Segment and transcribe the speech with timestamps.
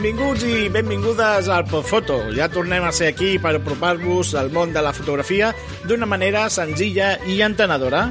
[0.00, 2.14] Benvinguts i benvingudes al Podfoto.
[2.32, 5.50] Ja tornem a ser aquí per apropar-vos al món de la fotografia
[5.84, 8.06] d'una manera senzilla i entenedora.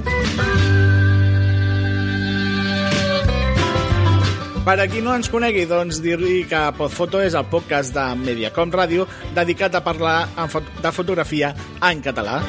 [4.67, 8.69] Per a qui no ens conegui, doncs dir-li que Podfoto és el podcast de Mediacom
[8.69, 11.55] Ràdio dedicat a parlar de fotografia
[11.89, 12.43] en català.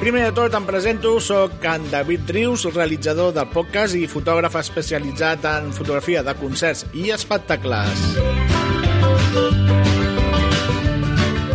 [0.00, 5.44] Primer de tot, em presento, sóc en David Rius, realitzador del podcast i fotògraf especialitzat
[5.50, 8.00] en fotografia de concerts i espectacles.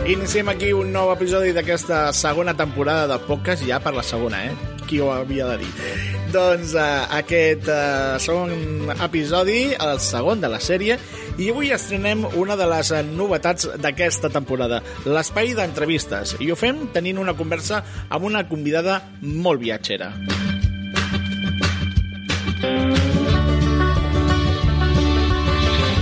[0.05, 4.77] Iniciem aquí un nou episodi d'aquesta segona temporada del podcast, ja per la segona, eh?
[4.85, 6.24] Qui ho havia de dir?
[6.35, 10.97] Doncs uh, aquest uh, segon episodi, el segon de la sèrie,
[11.39, 17.23] i avui estrenem una de les novetats d'aquesta temporada, l'espai d'entrevistes, i ho fem tenint
[17.23, 20.11] una conversa amb una convidada molt viatgera.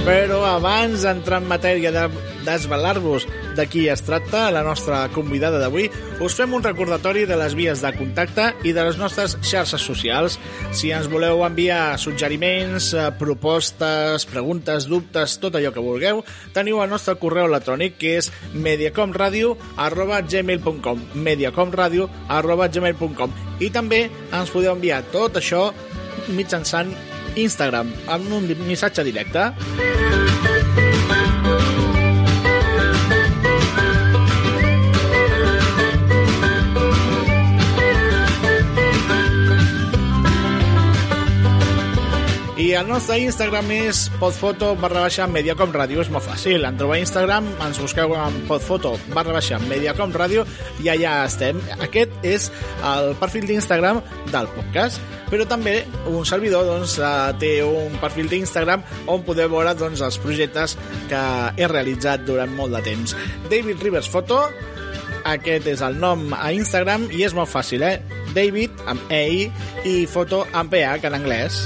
[0.03, 2.01] Però abans d'entrar en matèria de
[2.43, 3.23] desvelar-vos
[3.55, 5.85] de qui es tracta, la nostra convidada d'avui,
[6.19, 10.35] us fem un recordatori de les vies de contacte i de les nostres xarxes socials.
[10.75, 16.19] Si ens voleu enviar suggeriments, eh, propostes, preguntes, dubtes, tot allò que vulgueu,
[16.51, 23.31] teniu el nostre correu electrònic que és mediacomradio arroba gmail.com mediacomradio arroba gmail.com
[23.63, 25.69] i també ens podeu enviar tot això
[26.27, 26.91] mitjançant
[27.35, 30.02] Instagram amb un missatge directe.
[42.73, 46.01] El nostre Instagram és podfoto barra baixa mediacom ràdio.
[46.01, 46.63] És molt fàcil.
[46.65, 50.45] En trobar Instagram, ens busqueu en podfoto barra baixa mediacom ràdio
[50.81, 51.59] i allà estem.
[51.85, 52.47] Aquest és
[52.89, 54.01] el perfil d'Instagram
[54.31, 54.97] del podcast.
[55.29, 55.75] Però també
[56.09, 57.11] un servidor doncs, eh,
[57.41, 60.77] té un perfil d'Instagram on podeu veure doncs, els projectes
[61.09, 61.23] que
[61.57, 63.15] he realitzat durant molt de temps.
[63.51, 64.41] David Rivers Foto,
[65.25, 68.01] aquest és el nom a Instagram i és molt fàcil, eh?
[68.33, 69.49] David amb EI
[69.85, 71.63] i foto amb PH en anglès.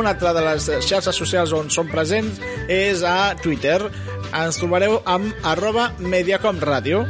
[0.00, 3.90] També una altra de les xarxes socials on som presents és a Twitter.
[4.32, 7.02] Ens trobareu amb arroba mediacomradio.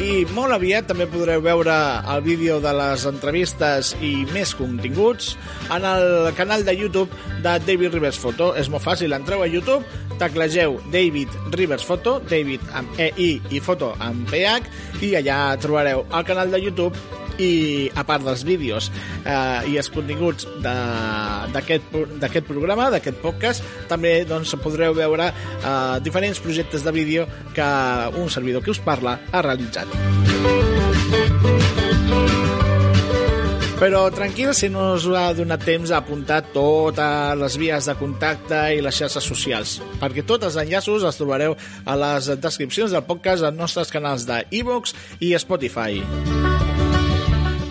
[0.00, 1.74] I molt aviat també podreu veure
[2.14, 5.36] el vídeo de les entrevistes i més continguts
[5.70, 7.10] en el canal de YouTube
[7.42, 8.54] de David Rivers Photo.
[8.56, 9.84] És molt fàcil, entreu a YouTube,
[10.18, 16.24] teclegeu David Rivers Photo, David amb EI i Foto amb PH, i allà trobareu el
[16.24, 18.90] canal de YouTube i a part dels vídeos
[19.24, 26.84] eh, i els continguts d'aquest programa, d'aquest podcast, també doncs, podreu veure eh, diferents projectes
[26.86, 27.26] de vídeo
[27.56, 27.68] que
[28.18, 29.90] un servidor que us parla ha realitzat.
[33.82, 38.60] Però tranquil, si no us ha donat temps a apuntar totes les vies de contacte
[38.76, 43.42] i les xarxes socials, perquè tots els enllaços els trobareu a les descripcions del podcast
[43.42, 45.98] als nostres canals de iVoox i Spotify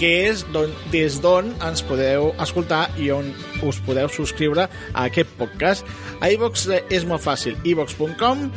[0.02, 3.28] que és don, des d'on ens podeu escoltar i on
[3.62, 5.86] us podeu subscriure a aquest podcast.
[6.18, 8.48] A iVox és molt fàcil, iVox.com,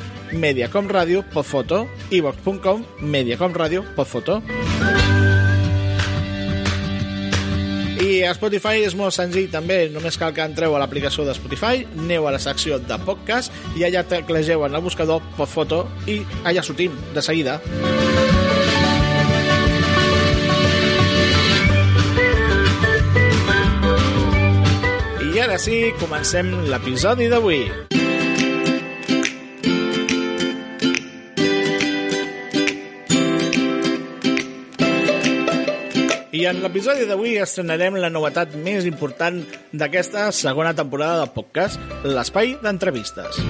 [0.40, 1.82] Mediacom Ràdio, Podfoto,
[2.16, 4.38] iVox.com, Mediacom Ràdio, Podfoto.
[8.00, 11.84] I a Spotify és molt senzill també, només cal que entreu a l'aplicació de Spotify,
[12.06, 16.64] aneu a la secció de podcast i allà teclegeu en el buscador Podfoto i allà
[16.64, 17.60] sortim de seguida.
[25.44, 27.58] Ara sí, comencem l'episodi d'avui.
[36.32, 39.42] I en l'episodi d'avui estrenarem la novetat més important
[39.76, 43.44] d'aquesta segona temporada del podcast, l'espai d'entrevistes.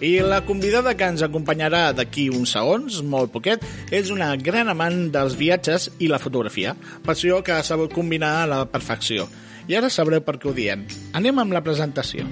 [0.00, 5.10] I la convidada que ens acompanyarà d'aquí uns segons, molt poquet, és una gran amant
[5.12, 6.72] dels viatges i la fotografia,
[7.04, 9.28] passió que ha sabut combinar a la perfecció.
[9.68, 10.88] I ara sabreu per què ho diem.
[11.12, 12.24] Anem amb la presentació.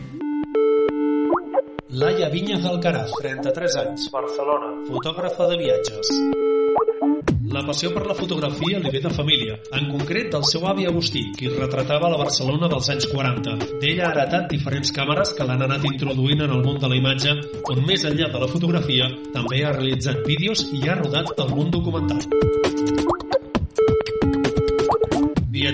[1.92, 6.46] Laia Vinyas Alcaraz, 33 anys, Barcelona, fotògrafa de viatges.
[7.48, 11.22] La passió per la fotografia li ve de família, en concret del seu avi Agustí,
[11.38, 13.56] qui retratava la Barcelona dels anys 40.
[13.80, 17.34] D'ell ha heretat diferents càmeres que l'han anat introduint en el món de la imatge,
[17.72, 22.57] on més enllà de la fotografia també ha realitzat vídeos i ha rodat algun documental.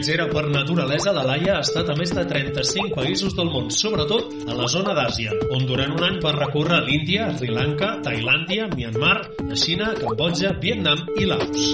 [0.05, 4.35] Viatgera per naturalesa, la Laia ha estat a més de 35 països del món, sobretot
[4.53, 9.15] a la zona d'Àsia, on durant un any va recórrer l'Índia, Sri Lanka, Tailàndia, Myanmar,
[9.49, 11.73] la Xina, Cambodja, Vietnam i Laos.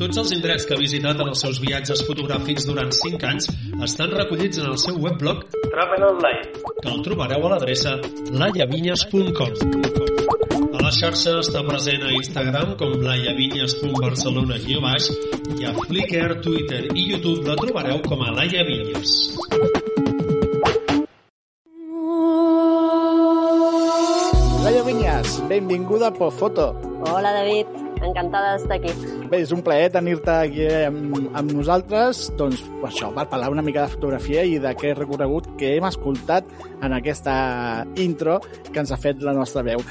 [0.00, 3.52] Tots els indrets que ha visitat en els seus viatges fotogràfics durant 5 anys
[3.84, 7.98] estan recollits en el seu webblog Travel Online, que el trobareu a l'adreça
[8.32, 10.15] laiavinyes.com.
[10.86, 15.08] La xarxa està present a Instagram com laiavinyes.barcelona baix
[15.58, 19.14] i a Flickr, Twitter i YouTube la trobareu com a Laia Vinyes.
[24.62, 26.68] Laia Vinyes, benvinguda a Foto.
[27.02, 27.74] Hola, David.
[28.06, 28.94] Encantada d'estar aquí.
[29.26, 33.66] Bé, és un plaer tenir-te aquí amb, amb nosaltres, doncs, per això, per parlar una
[33.66, 36.46] mica de fotografia i d'aquest recorregut que hem escoltat
[36.78, 37.36] en aquesta
[38.06, 38.38] intro
[38.70, 39.82] que ens ha fet la nostra veu.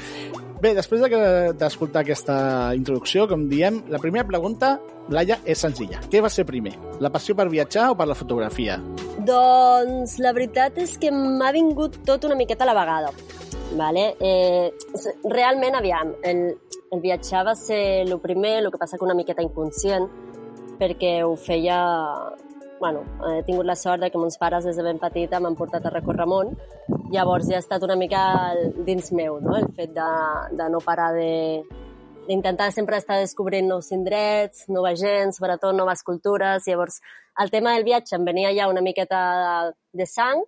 [0.56, 2.36] Bé, després d'escoltar de, aquesta
[2.76, 4.78] introducció, com diem, la primera pregunta,
[5.12, 6.00] Laia, és senzilla.
[6.10, 6.72] Què va ser primer?
[7.04, 8.78] La passió per viatjar o per la fotografia?
[9.28, 13.12] Doncs la veritat és que m'ha vingut tot una miqueta a la vegada.
[13.76, 14.06] Vale?
[14.16, 14.72] Eh,
[15.28, 16.42] realment, aviam, el,
[16.88, 20.08] el viatjar va ser el primer, el que passa que una miqueta inconscient,
[20.80, 21.82] perquè ho feia
[22.80, 25.86] bueno, he tingut la sort de que mons pares des de ben petita m'han portat
[25.86, 26.54] a recórrer món,
[27.12, 28.20] llavors ja ha estat una mica
[28.84, 29.56] dins meu, no?
[29.56, 30.10] el fet de,
[30.52, 31.64] de no parar de
[32.26, 36.64] d'intentar sempre estar descobrint nous indrets, nova gent, sobretot noves cultures.
[36.66, 37.00] Llavors,
[37.38, 40.42] el tema del viatge em venia ja una miqueta de, de sang,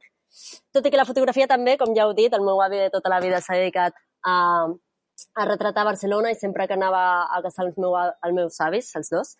[0.75, 3.13] tot i que la fotografia també, com ja heu dit, el meu avi de tota
[3.13, 3.95] la vida s'ha dedicat
[4.27, 4.67] a,
[5.39, 9.15] a retratar Barcelona i sempre que anava a casa els, meu, els meus avis, els
[9.15, 9.37] dos,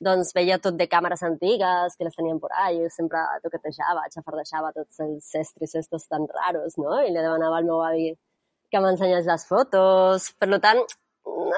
[0.00, 5.00] doncs veia tot de càmeres antigues que les tenien por ahí, sempre toquetejava, xafardejava tots
[5.02, 7.00] els estris estos tan raros, no?
[7.02, 8.12] I li demanava al meu avi
[8.70, 10.30] que m'ensenyés les fotos.
[10.38, 10.84] Per tant,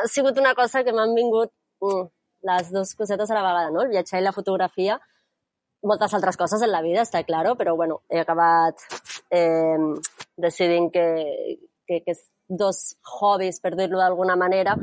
[0.01, 1.53] ha sigut una cosa que m'han vingut
[1.85, 2.09] mm,
[2.49, 3.85] les dues cosetes a la vegada, no?
[3.85, 4.97] El viatjar i la fotografia,
[5.85, 8.81] moltes altres coses en la vida, està claro, però bueno, he acabat
[9.31, 9.77] eh,
[10.37, 11.07] decidint que,
[11.87, 12.17] que, que
[12.49, 14.77] dos hobbies, per dir-ho d'alguna manera,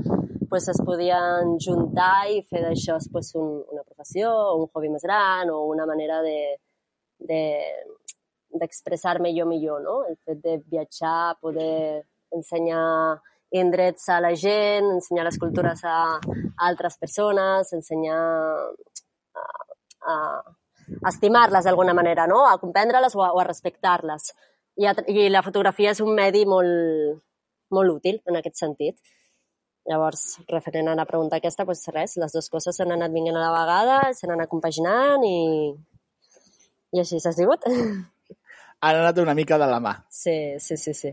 [0.50, 5.52] pues, es podien juntar i fer d'això pues, un, una professió un hobby més gran
[5.54, 6.40] o una manera de,
[7.20, 7.42] de,
[8.60, 10.04] d'expressar-me jo millor, no?
[10.08, 12.04] El fet de viatjar, poder
[12.34, 13.20] ensenyar
[13.52, 16.20] indrets a la gent, ensenyar les cultures a,
[16.68, 18.20] altres persones, ensenyar
[19.38, 19.46] a,
[20.12, 20.16] a,
[21.08, 22.46] estimar-les d'alguna manera, no?
[22.48, 24.34] A comprendre-les o a, o a respectar-les.
[24.78, 27.22] I, I la fotografia és un medi molt,
[27.74, 29.00] molt útil en aquest sentit.
[29.88, 33.44] Llavors, referent a la pregunta aquesta, doncs res, les dues coses s'han anat vinguent a
[33.46, 35.38] la vegada, s'han anat compaginant i,
[36.92, 37.64] i així s'ha sigut.
[38.86, 39.96] Han anat una mica de la mà.
[40.14, 41.10] Sí, sí, sí, sí.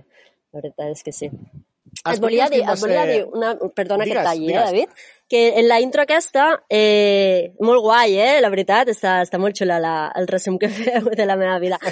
[0.52, 1.30] La veritat és que sí.
[2.10, 5.58] Et volia dir, et volia dir una, perdona digues, que et talli, eh, David, que
[5.58, 9.94] en la intro aquesta, eh, molt guai, eh, la veritat, està, està molt xula la,
[10.18, 11.80] el resum que feu de la meva vida.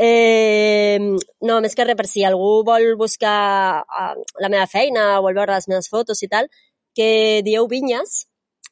[0.00, 0.98] Eh,
[1.44, 5.58] no, més que res, per si algú vol buscar uh, la meva feina, vol veure
[5.58, 6.48] les meves fotos i tal,
[6.96, 8.14] que dieu Vinyes,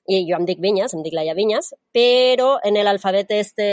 [0.09, 3.67] i jo em dic Vinyes, em dic Laia Vinyes, però en l'alfabet este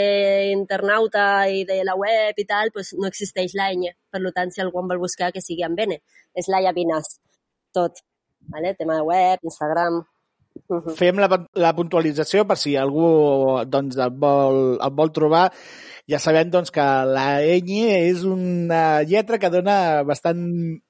[0.52, 3.94] internauta i de la web i tal, pues no existeix la ñ.
[4.12, 5.96] Per tant, si algú em vol buscar, que sigui amb N.
[6.36, 7.16] És Laia Vinyes,
[7.72, 8.04] tot.
[8.52, 8.74] Vale?
[8.74, 10.04] Tema de web, Instagram...
[10.68, 10.96] Uh -huh.
[10.96, 15.52] Fem la, la puntualització per si algú doncs, el, vol, el vol trobar
[16.06, 20.38] ja sabem doncs, que la ñ és una lletra que dona bastant...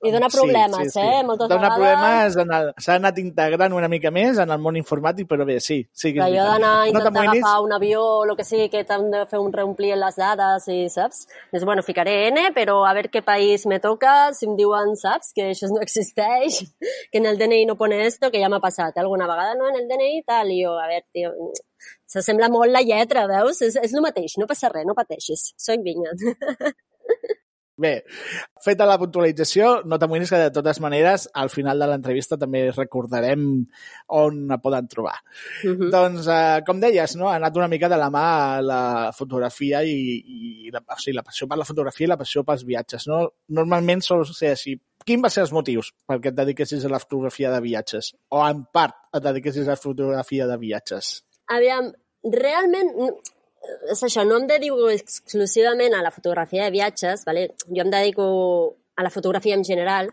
[0.04, 1.04] I dona problemes, sí, sí, sí.
[1.04, 1.22] eh?
[1.24, 2.36] Moltes dona vegades...
[2.36, 5.78] problemes, s'ha anat integrant una mica més en el món informàtic, però bé, sí.
[5.96, 8.84] sí que allò d'anar a intentar no agafar un avió o el que sigui, que
[8.84, 11.24] t'han de fer un reomplir en les dades i saps?
[11.48, 15.32] Dius, bueno, ficaré N, però a veure què país me toca, si em diuen, saps,
[15.32, 16.60] que això no existeix,
[17.08, 19.80] que en el DNI no pone esto, que ja m'ha passat alguna vegada, no, en
[19.80, 21.32] el DNI tal, i jo, a veure, tio,
[22.10, 23.60] S'assembla molt la lletra, veus?
[23.66, 25.50] És, és el mateix, no passa res, no pateixis.
[25.60, 26.14] Soc vinya.
[27.76, 27.90] Bé,
[28.64, 33.42] feta la puntualització, no t'amoïnis que de totes maneres al final de l'entrevista també recordarem
[34.16, 35.18] on la poden trobar.
[35.60, 35.90] Uh -huh.
[35.92, 37.28] Doncs, eh, com deies, no?
[37.28, 41.22] ha anat una mica de la mà la fotografia i, i la, o sigui, la
[41.22, 43.06] passió per la fotografia i la passió pels viatges.
[43.08, 43.32] No?
[43.48, 44.80] Normalment sol ser així.
[45.06, 48.10] Quin va ser els motius perquè et dediquessis a la fotografia de viatges?
[48.34, 51.12] O en part et dediquessis a la fotografia de viatges?
[51.54, 51.92] Aviam,
[52.34, 52.90] realment,
[53.92, 57.52] és això, no em dedico exclusivament a la fotografia de viatges, vale?
[57.68, 58.26] jo em dedico
[58.96, 60.10] a la fotografia en general,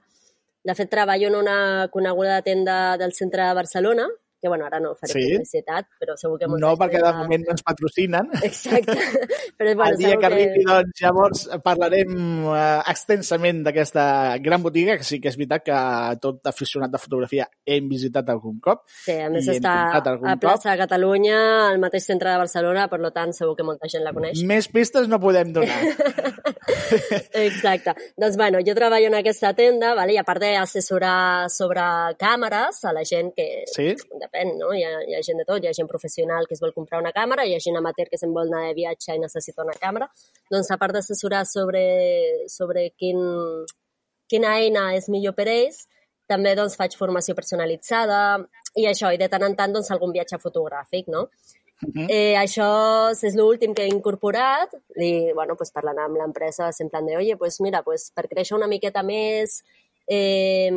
[0.63, 4.05] De fet, treballo en una coneguda tenda del centre de Barcelona,
[4.43, 5.21] que bueno, ara no faré sí?
[5.23, 6.49] publicitat, però segur que...
[6.59, 8.27] No, perquè de moment no ens patrocinen.
[8.43, 8.97] Exacte.
[9.57, 12.15] Però, bueno, el dia que arribi, doncs, llavors parlarem
[12.49, 14.05] uh, extensament d'aquesta
[14.43, 15.77] gran botiga, que sí que és veritat que
[16.23, 18.83] tot aficionat de fotografia hem visitat algun cop.
[19.05, 21.37] Sí, a més està a plaça de Catalunya,
[21.69, 24.43] al mateix centre de Barcelona, per tant segur que molta gent la coneix.
[24.49, 25.79] Més pistes no podem donar.
[27.45, 27.93] Exacte.
[28.17, 30.17] doncs, bueno, jo treballo en aquesta tenda, vale?
[30.17, 31.83] i a part d'assessorar sobre
[32.19, 33.93] càmeres a la gent que, sí?
[34.33, 34.73] Depèn, no?
[34.73, 36.99] Hi ha, hi ha gent de tot, hi ha gent professional que es vol comprar
[37.01, 39.77] una càmera, hi ha gent amateur que se'n vol anar de viatge i necessita una
[39.79, 40.09] càmera.
[40.51, 41.83] Doncs a part d'assessorar sobre,
[42.49, 43.19] sobre quin,
[44.29, 45.85] quina eina és millor per ells,
[46.27, 48.39] també doncs, faig formació personalitzada
[48.79, 51.27] i això, i de tant en tant doncs, algun viatge fotogràfic, no?
[51.83, 52.07] Uh -huh.
[52.09, 57.05] eh, això és l'últim que he incorporat i, bueno, pues, parlant amb l'empresa en plan
[57.05, 59.63] de, oye, pues mira, pues, per créixer una miqueta més,
[60.07, 60.71] eh,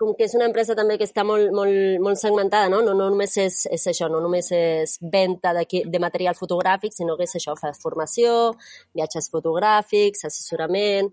[0.00, 2.80] com que és una empresa també que està molt, molt, molt segmentada, no?
[2.80, 7.18] No, no només és, és això, no només és venda de, de material fotogràfic, sinó
[7.18, 8.54] que és això, fa formació,
[8.96, 11.12] viatges fotogràfics, assessorament,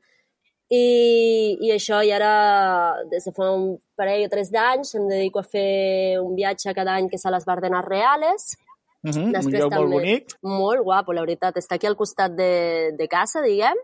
[0.72, 2.32] i, i això, i ara,
[3.12, 6.96] des de fa un parell o tres d'anys, em dedico a fer un viatge cada
[6.96, 8.50] any que és a les Bardenes Reales.
[9.03, 10.38] Uh -huh, Després, un lloc també, molt bonic.
[10.44, 11.56] Molt guapo, la veritat.
[11.56, 13.77] Està aquí al costat de, de casa, diguem,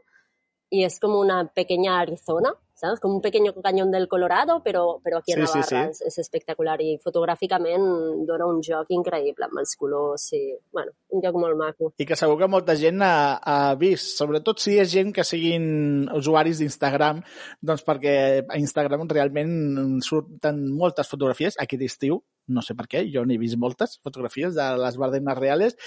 [0.72, 3.00] i és com una pequeña Arizona, ¿sabes?
[3.00, 5.75] Como un pequeño cañón del Colorado, però, però aquí a Navarra sí, sí.
[5.75, 7.86] És, és espectacular i fotogràficament
[8.27, 10.42] dona un joc increïble amb els colors i,
[10.74, 11.94] bueno, un joc molt maco.
[12.01, 16.10] I que segur que molta gent ha, ha vist, sobretot si és gent que siguin
[16.18, 17.24] usuaris d'Instagram,
[17.62, 23.24] doncs perquè a Instagram realment surten moltes fotografies aquest estiu no sé per què, jo
[23.26, 25.78] n'he vist moltes fotografies de les Bardenes Reales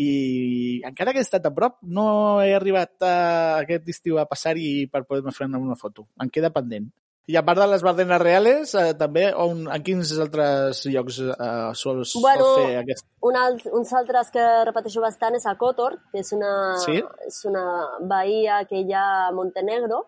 [0.00, 2.06] i encara que he estat a prop no
[2.42, 3.16] he arribat a
[3.64, 6.08] aquest estiu a passar-hi per poder-me fer una foto.
[6.22, 6.88] Em queda pendent.
[7.26, 11.70] I a part de les Bardenes Reales, eh, també on, en quins altres llocs eh,
[11.74, 13.06] sols, bueno, sols fer aquest?
[13.26, 16.52] Un alt, uns altres que repeteixo bastant és a Kotor, que és una,
[16.84, 17.00] sí?
[17.26, 17.64] és una
[18.06, 20.04] bahia que hi ha a Montenegro,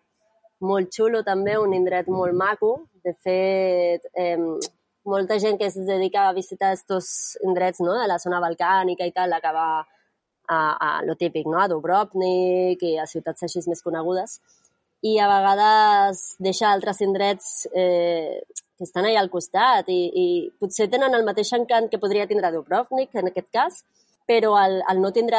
[0.71, 2.73] molt xulo també, un indret molt maco.
[3.03, 4.39] De fet, eh,
[5.09, 7.97] molta gent que es dedica a visitar aquests indrets no?
[7.99, 11.61] de la zona balcànica i tal, acaba a, a lo típic, no?
[11.61, 14.39] a Dubrovnik i a ciutats així més conegudes.
[15.07, 18.41] I a vegades deixa altres indrets eh,
[18.79, 20.27] que estan allà al costat i, i
[20.59, 23.83] potser tenen el mateix encant que podria tindre Dubrovnik, en aquest cas,
[24.29, 25.39] però al, al no tindre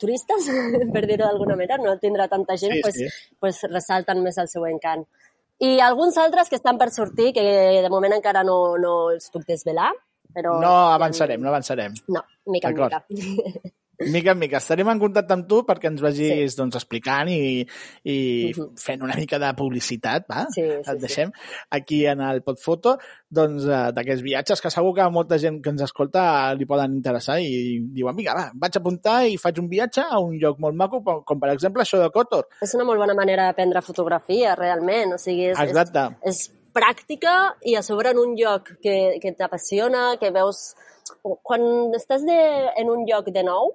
[0.00, 0.48] turistes,
[0.94, 3.36] per dir-ho d'alguna manera, no tindrà tanta gent, sí, pues, sí.
[3.40, 5.04] pues ressalten més el seu encant.
[5.60, 7.42] I alguns altres que estan per sortir, que
[7.84, 9.92] de moment encara no, no els puc desvelar,
[10.34, 10.56] però...
[10.62, 11.94] No avançarem, no avançarem.
[12.08, 13.04] No, mica en mica.
[14.10, 14.58] mica en mica.
[14.58, 16.58] Estarem en contacte amb tu perquè ens vagis sí.
[16.58, 17.62] doncs, explicant i,
[18.04, 18.16] i
[18.50, 18.68] uh -huh.
[18.80, 20.46] fent una mica de publicitat, va?
[20.50, 21.50] Sí, sí, Et deixem sí.
[21.70, 25.82] aquí en el Podfoto doncs, eh, d'aquests viatges que segur que molta gent que ens
[25.82, 30.02] escolta li poden interessar i diuen, vinga, va, vaig a apuntar i faig un viatge
[30.02, 32.48] a un lloc molt maco, com per exemple això de Kotor.
[32.60, 35.14] És una molt bona manera d'aprendre fotografia, realment.
[35.14, 36.08] O sigui, és, Exacte.
[36.22, 40.72] és, és pràctica i a sobre en un lloc que, que t'apassiona, que veus...
[41.22, 41.62] Quan
[41.98, 42.36] estàs de,
[42.78, 43.72] en un lloc de nou,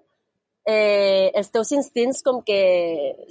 [0.68, 2.60] eh, els teus instints com que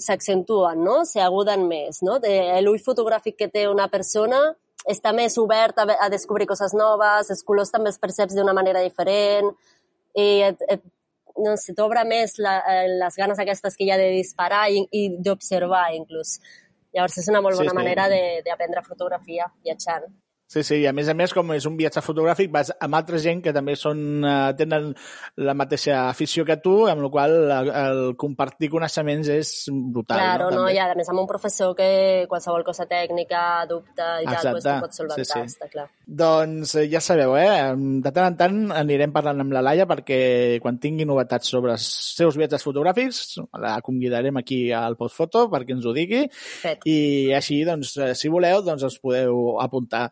[0.00, 1.02] s'accentuen, no?
[1.04, 2.16] S'aguden més, no?
[2.64, 4.40] L'ull fotogràfic que té una persona
[4.88, 8.84] està més obert a, a descobrir coses noves, els colors també es perceps d'una manera
[8.84, 9.50] diferent
[10.16, 10.84] i et, et,
[11.42, 14.86] no sé, t'obre més la, eh, les ganes aquestes que hi ha de disparar i,
[14.96, 16.38] i d'observar, inclús.
[16.96, 17.80] Llavors, és una molt bona sí, sí.
[17.82, 18.06] manera
[18.46, 20.06] d'aprendre fotografia viatjant.
[20.46, 23.18] Sí, sí, i a més a més, com és un viatge fotogràfic, vas amb altra
[23.18, 24.92] gent que també són, eh, tenen
[25.42, 30.20] la mateixa afició que tu, amb la qual el, el compartir coneixements és brutal.
[30.20, 31.88] Claro, no, no i a més amb un professor que
[32.30, 34.44] qualsevol cosa tècnica, dubte i Exacte.
[34.44, 35.56] tal, pues, tu pots solventar, sí, sí.
[35.56, 35.88] està clar.
[36.22, 37.74] Doncs eh, ja sabeu, eh?
[38.06, 40.20] De tant en tant anirem parlant amb la Laia perquè
[40.62, 45.90] quan tingui novetats sobre els seus viatges fotogràfics la convidarem aquí al Postfoto perquè ens
[45.90, 46.86] ho digui Fet.
[46.86, 50.06] i així, doncs, eh, si voleu, doncs us podeu apuntar.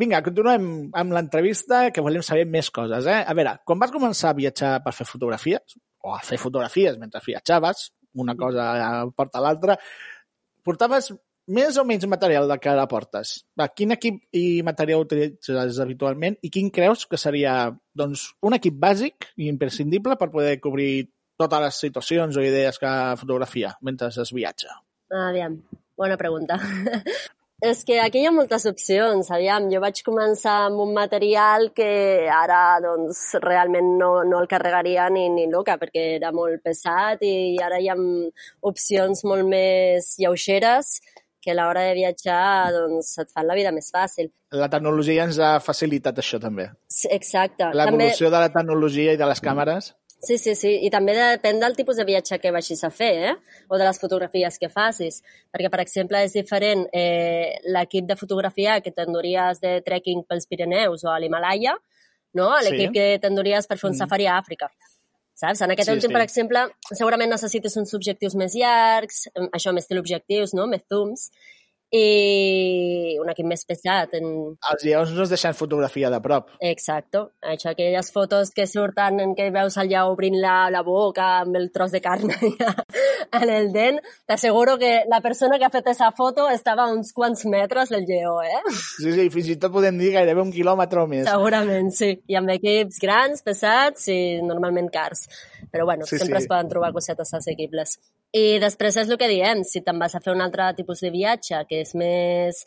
[0.00, 0.64] Vinga, continuem
[0.98, 3.06] amb l'entrevista, que volem saber més coses.
[3.06, 3.20] Eh?
[3.22, 7.22] A veure, quan vas començar a viatjar per fer fotografies, o a fer fotografies mentre
[7.22, 8.64] viatjaves, una cosa
[9.14, 9.76] porta l'altra,
[10.66, 11.12] portaves
[11.54, 13.36] més o menys material de ara portes?
[13.58, 17.54] Va, quin equip i material utilitzes habitualment i quin creus que seria
[17.94, 21.06] doncs, un equip bàsic i imprescindible per poder cobrir
[21.38, 24.74] totes les situacions o idees que fotografia mentre es viatja?
[25.14, 25.60] Aviam,
[25.98, 26.58] bona pregunta.
[27.64, 29.70] És que aquí hi ha moltes opcions, aviam.
[29.72, 31.88] Jo vaig començar amb un material que
[32.28, 37.56] ara doncs, realment no, no el carregaria ni, ni loca perquè era molt pesat i
[37.64, 37.96] ara hi ha
[38.68, 40.98] opcions molt més lleugeres
[41.44, 44.28] que a l'hora de viatjar doncs, et fan la vida més fàcil.
[44.52, 46.70] La tecnologia ens ha facilitat això també.
[46.88, 47.72] Sí, exacte.
[47.72, 48.36] L'evolució també...
[48.36, 49.92] de la tecnologia i de les càmeres.
[50.22, 50.70] Sí, sí, sí.
[50.86, 53.34] I també depèn del tipus de viatge que vagis a fer, eh?
[53.68, 55.20] O de les fotografies que facis.
[55.52, 61.04] Perquè, per exemple, és diferent eh, l'equip de fotografia que t'enduries de trekking pels Pirineus
[61.04, 61.76] o a l'Himalaya,
[62.40, 62.48] no?
[62.64, 62.94] L'equip sí.
[62.96, 64.00] que t'enduries per fer un mm.
[64.00, 64.70] safari a Àfrica.
[65.34, 65.64] Saps?
[65.66, 66.14] En aquest sí, últim, sí.
[66.14, 70.68] per exemple, segurament necessites uns objectius més llargs, això més teleobjectius, no?
[70.70, 71.28] Més zooms,
[71.94, 74.14] i un equip més pesat.
[74.18, 74.26] En...
[74.70, 76.50] Els lleons no es deixen fotografia de prop.
[76.64, 77.28] Exacto.
[77.44, 81.58] Això, aquelles fotos que surten en què veus el lleó obrint la, la boca amb
[81.60, 82.32] el tros de carn
[83.40, 87.12] en el dent, t'asseguro que la persona que ha fet aquesta foto estava a uns
[87.14, 88.62] quants metres del lleó, eh?
[88.72, 91.28] Sí, sí, fins i tot podem dir gairebé un quilòmetre o més.
[91.28, 92.14] Segurament, sí.
[92.30, 95.26] I amb equips grans, pesats i normalment cars.
[95.70, 96.44] Però bueno, sí, sempre sí.
[96.44, 97.98] es poden trobar cosetes assequibles.
[98.34, 101.12] I després és el que diem, si te'n vas a fer un altre tipus de
[101.14, 102.64] viatge, que és més,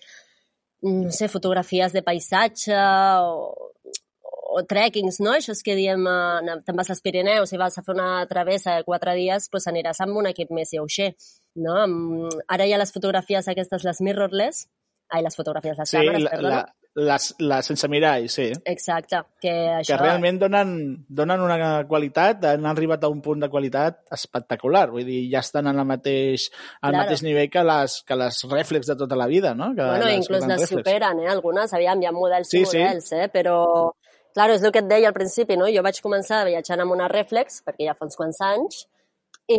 [0.88, 3.72] no sé, fotografies de paisatge o,
[4.56, 5.34] o trekkings, no?
[5.36, 8.78] Això és que diem, eh, te'n vas als Pirineus i vas a fer una travessa
[8.78, 11.12] de quatre dies, doncs aniràs amb un equip més lleuger,
[11.60, 11.78] no?
[12.48, 14.70] Ara hi ha les fotografies aquestes, les mirrorless,
[15.12, 16.62] ai, les fotografies, les sí, càmeres, la, perdona.
[16.64, 18.48] La, les, les sense mirall, sí.
[18.66, 19.20] Exacte.
[19.42, 19.92] Que, això...
[19.92, 20.72] que realment donen,
[21.08, 21.58] donen una
[21.90, 24.88] qualitat, han arribat a un punt de qualitat espectacular.
[24.94, 26.48] Vull dir, ja estan en el mateix,
[26.82, 27.04] al claro.
[27.04, 29.70] mateix nivell que les, que les reflex de tota la vida, no?
[29.78, 31.30] Que bueno, les, inclús les superen, eh?
[31.36, 33.22] Algunes, aviam, hi ha models sí, i models, sí.
[33.22, 33.30] eh?
[33.34, 33.58] Però,
[34.34, 35.70] claro, és el que et deia al principi, no?
[35.74, 38.88] Jo vaig començar viatjant amb una reflex, perquè ja fa uns quants anys,
[39.48, 39.58] i,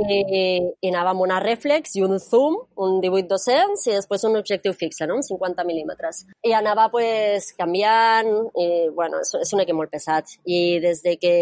[0.84, 5.06] i anava amb una reflex i un zoom, un 18-200 i després un objectiu fixe,
[5.08, 5.16] no?
[5.16, 6.24] un 50 mil·límetres.
[6.44, 8.28] I anava pues, canviant
[8.60, 10.36] i bueno, és, és un equip molt pesat.
[10.44, 11.34] I des de que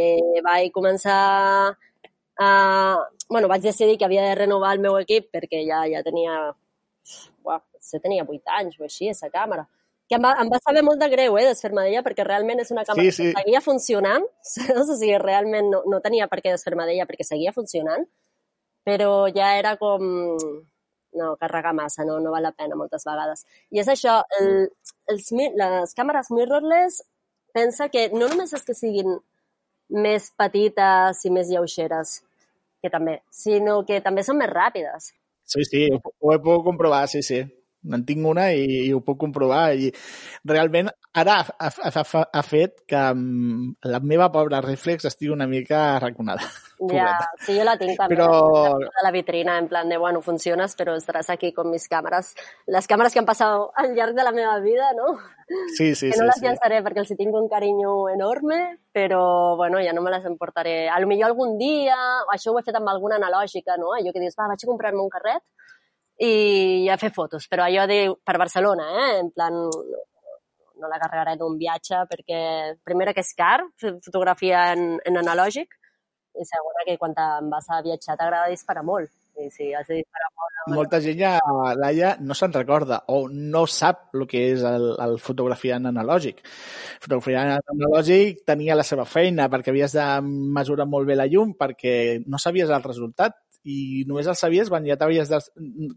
[0.47, 1.21] vaig començar
[2.39, 2.51] a...
[3.29, 6.53] Bueno, vaig decidir que havia de renovar el meu equip perquè ja, ja tenia...
[7.47, 9.67] Uau, se tenia 8 anys o així, aquesta càmera
[10.07, 12.71] que em va, em va saber molt de greu, eh, desfer-me d'ella, perquè realment és
[12.71, 13.33] una càmera sí, sí.
[13.35, 14.23] que seguia funcionant,
[14.79, 18.07] o sigui, realment no, no tenia per què desfer-me d'ella perquè seguia funcionant,
[18.87, 20.07] però ja era com...
[21.17, 23.47] No, carregar massa, no, no val la pena moltes vegades.
[23.73, 24.67] I és això, el,
[25.09, 26.99] els, les càmeres mirrorless
[27.57, 29.15] pensa que no només és que siguin
[30.05, 32.19] més petites i més lleugeres,
[32.85, 35.09] que també, sinó que també són més ràpides.
[35.49, 37.47] Sí, sí, ho, he pogut comprovar, sí, sí
[37.93, 39.91] en tinc una i, i ho puc comprovar i
[40.45, 45.47] realment ara ha, ha, ha, ha fet que mm, la meva pobra reflex estigui una
[45.47, 46.49] mica arraconada.
[46.93, 47.09] Ja,
[47.47, 48.17] sí, jo la tinc també.
[48.17, 48.77] Però...
[48.77, 52.35] A la vitrina, en plan de, bueno, funciones, però estaràs aquí con mis càmeres.
[52.69, 55.17] Les càmeres que han passat al llarg de la meva vida, no?
[55.77, 56.47] Sí, sí, que no sí, les sí.
[56.49, 58.61] llançaré perquè els tinc un carinyo enorme,
[58.93, 60.91] però, bueno, ja no me les emportaré.
[60.91, 61.97] A lo millor algun dia,
[62.35, 63.95] això ho he fet amb alguna analògica, no?
[63.97, 65.45] Allò que dius, va, vaig a comprar-me un carret
[66.23, 69.19] i a fer fotos, però allò de, per Barcelona, eh?
[69.21, 69.57] en plan,
[70.81, 72.41] no, la carregaré d'un viatge perquè,
[72.85, 75.77] primera, que és car, fotografia en, en analògic,
[76.37, 79.13] i segona, que quan te'n vas a viatjar t'agrada disparar molt.
[79.37, 80.61] Has de disparar molt...
[80.73, 81.35] Molta gent ja,
[81.79, 86.41] Laia, no se'n recorda o no sap el que és el, el fotografia en analògic.
[87.05, 90.07] Fotografia en analògic tenia la seva feina perquè havies de
[90.57, 94.85] mesurar molt bé la llum perquè no sabies el resultat i només el sabies quan
[94.87, 95.31] ja t'havies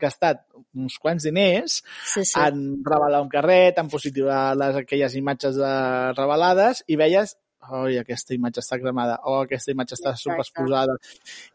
[0.01, 0.41] gastat
[0.73, 2.39] uns quants diners sí, sí.
[2.41, 5.75] en revelar un carret, en positivar les, aquelles imatges de
[6.17, 7.37] revelades i veies
[7.75, 10.97] oi, aquesta imatge està cremada, o oh, aquesta imatge està superposada.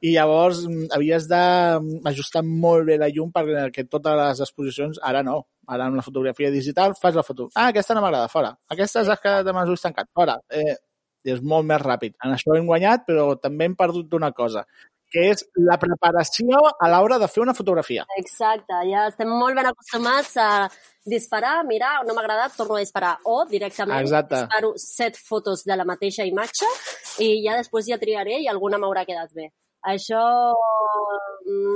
[0.05, 5.23] I llavors mm, havies d'ajustar mm, molt bé la llum perquè totes les exposicions, ara
[5.27, 7.51] no, ara amb la fotografia digital fas la foto.
[7.55, 8.55] Ah, aquesta no m'agrada, fora.
[8.71, 10.39] Aquesta és que de els ulls tancats, fora.
[10.51, 10.77] Eh,
[11.25, 12.19] és molt més ràpid.
[12.25, 14.67] En això hem guanyat, però també hem perdut una cosa,
[15.15, 18.03] que és la preparació a l'hora de fer una fotografia.
[18.19, 20.49] Exacte, ja estem molt ben acostumats a
[21.07, 23.15] disparar, mirar, no m'ha agradat, torno a disparar.
[23.31, 24.41] O directament Exacte.
[24.41, 26.71] disparo set fotos de la mateixa imatge
[27.23, 29.53] i ja després ja triaré i alguna m'haurà quedat bé.
[29.85, 30.25] Això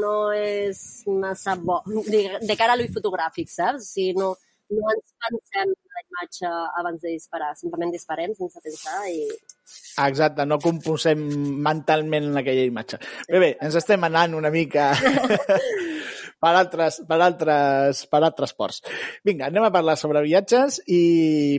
[0.00, 1.82] no és massa bo,
[2.50, 3.84] de cara a l'ull fotogràfic, saps?
[3.84, 4.32] O sigui, no,
[4.70, 6.50] no ens pensem la imatge
[6.80, 9.24] abans de disparar, simplement disparem sense pensar i...
[10.04, 11.24] Exacte, no composem
[11.64, 13.00] mentalment en aquella imatge.
[13.28, 14.90] Bé, bé, ens estem anant una mica
[16.42, 18.80] per altres, per altres, per altres ports.
[19.26, 21.02] Vinga, anem a parlar sobre viatges i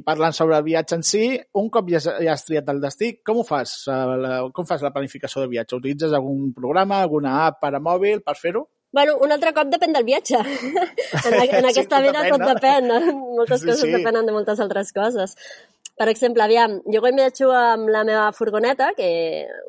[0.06, 1.24] parlant sobre el viatge en si,
[1.60, 3.82] un cop ja has, ja has triat el destí, com ho fas?
[3.91, 5.82] Eh, com fas la planificació de viatge?
[5.82, 8.67] Utilitzes algun programa, alguna app per a mòbil per fer-ho?
[8.91, 10.39] Bueno, un altre cop depèn del viatge.
[11.30, 12.88] en, en aquesta sí, vida tot depèn.
[12.89, 13.02] No?
[13.38, 13.91] Moltes coses sí.
[13.93, 15.36] depenen de moltes altres coses.
[15.99, 19.10] Per exemple, aviam, jo quan viatjo amb la meva furgoneta, que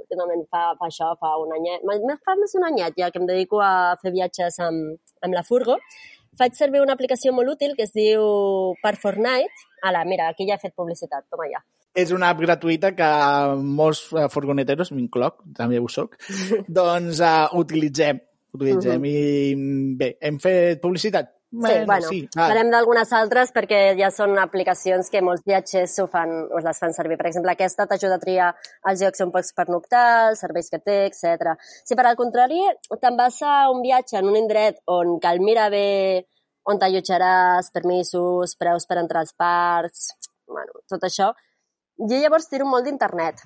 [0.05, 1.83] últimament fa, fa això, fa un anyet,
[2.23, 4.95] fa més d'un anyet ja que em dedico a fer viatges amb,
[5.27, 5.75] amb la furgo,
[6.39, 8.23] faig servir una aplicació molt útil que es diu
[8.81, 9.67] Per Fortnite.
[9.91, 11.61] Ala, mira, aquí ja he fet publicitat, toma ja.
[11.99, 13.11] És una app gratuïta que
[13.59, 16.15] molts eh, furgoneteros, m'incloc, també ho soc,
[16.81, 18.23] doncs uh, utilitzem.
[18.53, 19.11] Utilitzem uh -huh.
[19.11, 21.37] i bé, hem fet publicitat?
[21.53, 22.29] Sí, bueno, sí.
[22.37, 22.47] Ah.
[22.47, 26.93] farem d'algunes altres perquè ja són aplicacions que molts viatgers ho fan, us les fan
[26.95, 27.17] servir.
[27.19, 28.51] Per exemple, aquesta t'ajuda a triar
[28.87, 31.57] els llocs on pots pernoctar, els serveis que té, etc.
[31.85, 32.61] Si per al contrari
[33.01, 36.25] te'n vas a un viatge en un indret on cal mirar bé
[36.71, 40.13] on t'allotjaràs, permisos, preus per entrar als parcs,
[40.47, 41.33] bueno, tot això,
[41.99, 43.43] jo llavors tiro molt d'internet,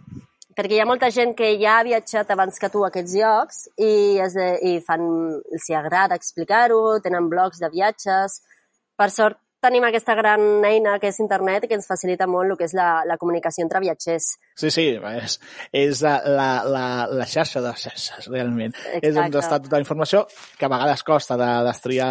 [0.56, 3.60] perquè hi ha molta gent que ja ha viatjat abans que tu a aquests llocs
[3.76, 3.92] i,
[4.24, 5.06] es de, i fan,
[5.52, 8.40] els agrada explicar-ho, tenen blogs de viatges.
[8.94, 12.58] Per sort, tenim aquesta gran eina que és internet i que ens facilita molt el
[12.60, 14.34] que és la, la comunicació entre viatgers.
[14.60, 15.38] Sí, sí, és,
[15.74, 18.74] és la, la, la, xarxa de xarxes, realment.
[18.74, 19.08] Exacte.
[19.08, 20.24] És on està tota la informació,
[20.58, 22.10] que a vegades costa de destriar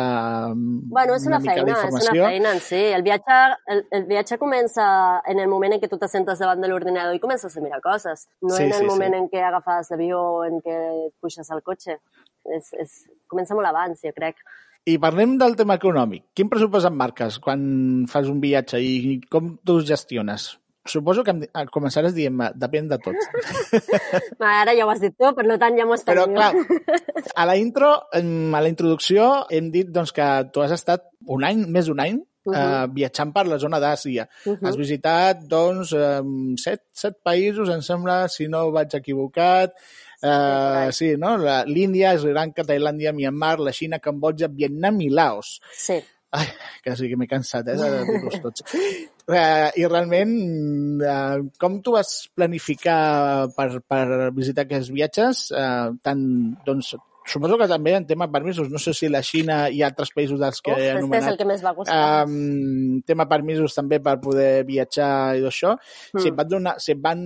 [0.56, 2.82] bueno, és una, una feina, és una feina si.
[2.98, 3.39] El viatge,
[3.76, 4.88] el, el viatge comença
[5.30, 7.82] en el moment en què tu te sentes davant de l'ordinador i comences a mirar
[7.86, 9.22] coses, no sí, en el sí, moment sí.
[9.22, 10.78] en què agafes l'avió o en què
[11.22, 12.00] puixes al cotxe.
[12.52, 12.96] És, és,
[13.32, 14.42] comença molt abans, jo crec.
[14.84, 16.26] I parlem del tema econòmic.
[16.36, 17.62] Quin pressupost en marques quan
[18.12, 20.50] fas un viatge i com tu gestiones?
[20.84, 23.15] Suposo que em començaràs dient depèn de tot.
[24.43, 26.52] Ara ja ho has dit tu, per tant ja m'ho Però clar,
[27.39, 31.63] a la intro, a la introducció, hem dit doncs, que tu has estat un any,
[31.72, 32.84] més d'un any, Uh -huh.
[32.84, 34.28] uh, viatjant per la zona d'Àsia.
[34.46, 34.67] Uh -huh.
[34.67, 35.96] Has visitat, doncs,
[36.60, 39.72] set, set països, em sembla, si no vaig equivocat.
[40.24, 41.36] Uh, sí, no?
[41.68, 45.58] L'Índia, Sri Lanka, Tailàndia, Myanmar, la Xina, Cambodja, Vietnam i Laos.
[45.76, 46.00] Sí.
[46.34, 46.48] Ai,
[46.82, 48.64] quasi que m'he cansat, eh, de dir-los tots.
[49.28, 50.34] Uh, I realment,
[51.04, 55.44] uh, com tu vas planificar per, per visitar aquests viatges?
[55.54, 56.24] Uh, tant,
[56.66, 60.40] doncs, Suposo que també en tema permisos, no sé si la Xina i altres països
[60.42, 61.24] dels que Uf, he anomenat...
[61.24, 62.00] és el que més va costar.
[62.28, 65.10] Um, tema permisos també per poder viatjar
[65.40, 65.74] i això.
[66.12, 66.20] Mm.
[66.20, 67.24] Si, et van donar, si et van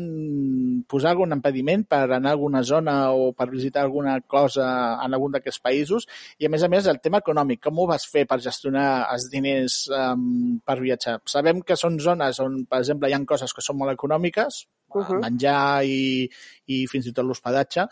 [0.89, 4.69] posar algun impediment per anar a alguna zona o per visitar alguna cosa
[5.03, 6.07] en algun d'aquests països.
[6.37, 9.29] I a més a més el tema econòmic, com ho vas fer per gestionar els
[9.33, 11.19] diners um, per viatjar?
[11.25, 15.03] Sabem que són zones on, per exemple, hi ha coses que són molt econòmiques, uh
[15.03, 15.19] -huh.
[15.21, 16.29] menjar i,
[16.65, 17.87] i fins i tot l'hospedatge,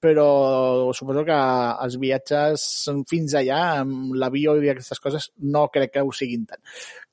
[0.00, 1.38] però suposo que
[1.84, 6.62] els viatges fins allà, amb l'avió i aquestes coses, no crec que ho siguin tant.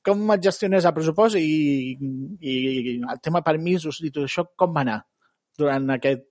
[0.02, 1.96] Com et gestiones el pressupost i,
[2.40, 5.00] i el tema permisos i tot això, com va anar
[5.58, 6.26] durant aquest,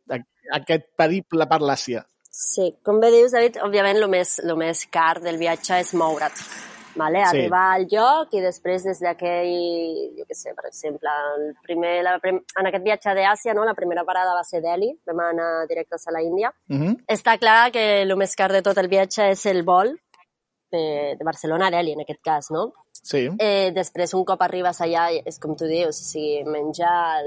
[0.52, 2.06] aquest periple per l'Àsia?
[2.30, 6.75] Sí, com bé dius, David, òbviament el més, el més car del viatge és moure't
[6.96, 7.22] vale?
[7.26, 7.38] Sí.
[7.38, 9.52] arribar al lloc i després des d'aquell,
[10.18, 13.66] jo què sé, per exemple, el primer, la, en aquest viatge d'Àsia, no?
[13.68, 16.54] la primera parada va ser Delhi, vam anar directes a la Índia.
[16.70, 16.96] Uh -huh.
[17.08, 19.96] Està clar que el més car de tot el viatge és el vol
[20.72, 22.74] de, de Barcelona a Delhi, en aquest cas, no?
[23.06, 23.30] Sí.
[23.38, 27.22] Eh, després, un cop arribes allà, és com tu dius, o sigui, menjar,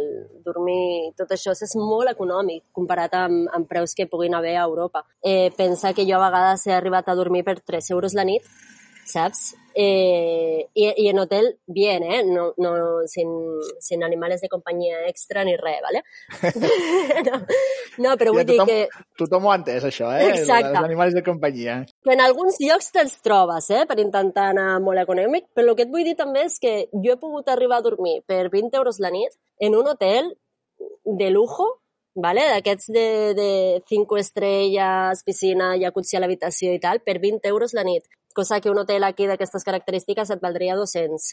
[0.44, 5.04] dormir, tot això és molt econòmic comparat amb, amb preus que puguin haver a Europa.
[5.22, 8.42] Eh, pensa que jo a vegades he arribat a dormir per 3 euros la nit
[9.08, 9.56] ¿sabes?
[9.74, 12.24] Eh, y, y, en hotel bien, ¿eh?
[12.24, 13.28] No, no, sin,
[13.78, 16.02] sin animales de compañía extra ni res, ¿vale?
[17.30, 17.46] no,
[17.98, 19.06] no, però vull ja, tothom, dir que...
[19.20, 20.32] Tothom ho ha entès, això, eh?
[20.34, 20.72] Exacte.
[20.72, 21.78] Els animals de companyia.
[22.04, 23.84] Que en alguns llocs te'ls trobes, eh?
[23.88, 27.14] Per intentar anar molt econòmic, però el que et vull dir també és que jo
[27.14, 30.34] he pogut arribar a dormir per 20 euros la nit en un hotel
[31.04, 31.78] de lujo,
[32.18, 32.42] ¿vale?
[32.50, 33.50] d'aquests de, de
[33.86, 38.70] 5 estrelles, piscina, jacuzzi a l'habitació i tal, per 20 euros la nit cosa que
[38.70, 41.32] un hotel aquí d'aquestes característiques et valdria 200.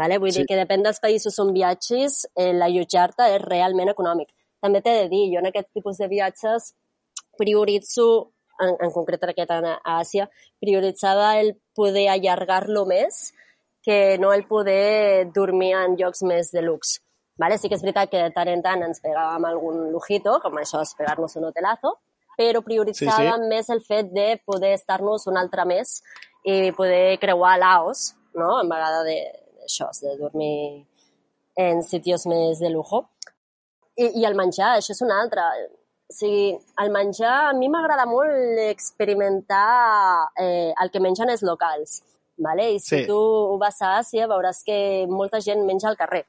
[0.00, 0.16] Vale?
[0.22, 0.40] Vull sí.
[0.40, 4.32] dir que depèn dels països on viatgis, eh, l'allotjar-te és realment econòmic.
[4.64, 6.72] També t'he de dir, jo en aquest tipus de viatges
[7.36, 13.34] prioritzo, en, en concret aquest a Àsia, prioritzava el poder allargar-lo més
[13.84, 17.02] que no el poder dormir en llocs més de luxe.
[17.38, 17.58] Vale?
[17.60, 20.80] Sí que és veritat que de tant en tant ens pegàvem algun lujito, com això
[20.82, 21.92] és pegar-nos un hotelazo,
[22.36, 23.50] però prioritzàvem sí, sí.
[23.52, 26.00] més el fet de poder estar-nos un altre mes
[26.46, 28.60] i poder creuar Laos, no?
[28.60, 29.18] en vegada de,
[29.64, 30.86] això, de dormir
[31.56, 33.02] en sitios més de lujo.
[33.96, 35.48] I, I el menjar, això és una altra.
[36.06, 42.02] O sigui, el menjar, a mi m'agrada molt experimentar eh, el que mengen els locals.
[42.38, 42.68] Vale?
[42.76, 43.04] I si sí.
[43.08, 43.18] tu
[43.58, 44.78] vas a Àsia veuràs que
[45.08, 46.26] molta gent menja al carrer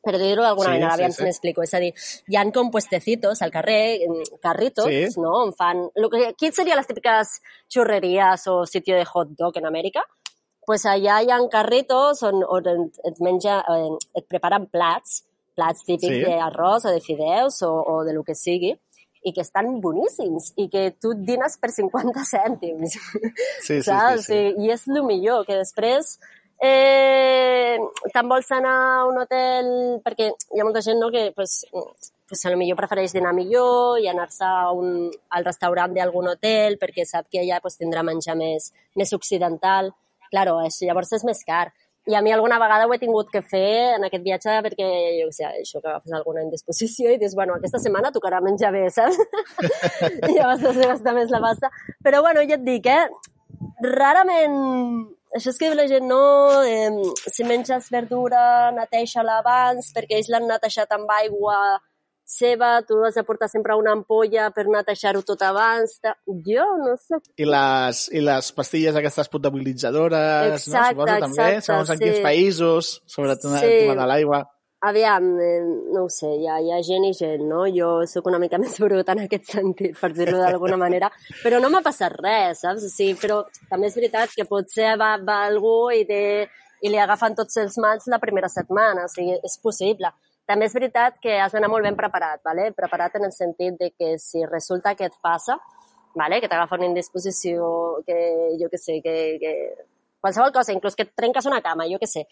[0.00, 1.28] per dir-ho d'alguna sí, manera, aviam sí, si sí.
[1.28, 1.64] m'explico.
[1.66, 1.90] És a dir,
[2.30, 4.00] hi han com puestecitos al carrer,
[4.42, 5.20] carritos, sí.
[5.20, 5.34] no?
[5.46, 5.86] On fan...
[5.96, 7.36] Lo que, aquí serien les típiques
[7.68, 10.06] xurreries o sitio de hot dog en Amèrica?
[10.70, 12.66] pues allà hi ha carritos on, on
[13.08, 13.56] et, menja,
[14.14, 15.24] et preparen plats,
[15.58, 16.20] plats típics sí.
[16.22, 18.76] d'arròs o de fideus o, o de lo que sigui,
[19.26, 22.94] i que estan boníssims i que tu dines per 50 cèntims.
[23.66, 24.40] Sí, sí, sí, sí.
[24.62, 26.14] I és el millor, que després
[26.62, 27.39] eh,
[28.14, 29.68] te'n vols anar a un hotel,
[30.04, 31.64] perquè hi ha molta gent no, que pues,
[32.30, 37.06] pues, a lo millor prefereix dinar millor i anar-se un, al restaurant d'algun hotel perquè
[37.08, 39.92] sap que allà pues, tindrà menjar més, més occidental.
[40.30, 41.68] Claro, això, llavors és més car.
[42.08, 45.28] I a mi alguna vegada ho he tingut que fer en aquest viatge perquè, jo
[45.34, 49.18] sé, això que agafes alguna indisposició i dius, bueno, aquesta setmana tocarà menjar bé, saps?
[50.30, 51.70] I llavors has de gastar més la pasta.
[52.02, 53.08] Però, bueno, ja et dic, eh?
[53.84, 55.18] Rarament...
[55.36, 56.22] Això és que la gent no...
[56.66, 56.90] Eh,
[57.30, 61.78] si menges verdura, neteja-la abans, perquè ells l'han netejat amb aigua
[62.30, 65.96] seva, tu has de portar sempre una ampolla per netejar-ho tot abans.
[66.46, 67.18] Jo no sé.
[67.42, 71.06] I les, i les pastilles aquestes potabilitzadores, exacte, no?
[71.06, 72.04] Suposo també, exacte, segons en sí.
[72.04, 73.66] quins països, sobretot Sí.
[73.66, 74.44] el tema de l'aigua.
[74.82, 75.60] Aviam, eh,
[75.92, 77.66] no ho sé, hi ha, hi ha gent i gent, no?
[77.68, 81.10] Jo sóc una mica més bruta en aquest sentit, per dir-ho d'alguna manera,
[81.42, 82.86] però no m'ha passat res, saps?
[82.88, 86.22] O sigui, però també és veritat que potser va, va algú i, té,
[86.80, 90.14] i li agafen tots els mals la primera setmana, o sigui, és possible.
[90.48, 92.70] També és veritat que has d'anar molt ben preparat, ¿vale?
[92.72, 95.58] preparat en el sentit de que si resulta que et passa,
[96.16, 96.40] ¿vale?
[96.40, 98.16] que t'agafa una indisposició, que
[98.56, 99.54] jo que sé, que, que...
[100.24, 102.24] qualsevol cosa, inclús que et trenques una cama, jo que sé,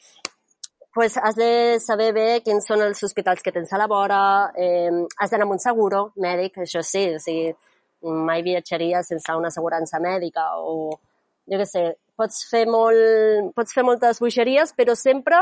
[0.98, 4.90] pues has de saber bé quins són els hospitals que tens a la vora, eh,
[5.22, 7.52] has d'anar amb un seguro mèdic, això sí, o sigui,
[8.02, 10.90] mai viatjaria sense una assegurança mèdica o
[11.46, 11.84] jo què sé,
[12.18, 15.38] pots fer, molt, pots fer moltes boixeries, però sempre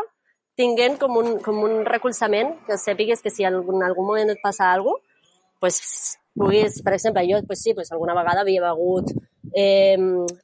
[0.60, 4.44] tinguent com un, com un recolzament, que sàpigues que si en algun, algun moment et
[4.44, 5.14] passa alguna cosa,
[5.64, 5.80] pues,
[6.36, 9.08] puguis, per exemple, jo pues sí, pues alguna vegada havia begut
[9.54, 9.96] eh,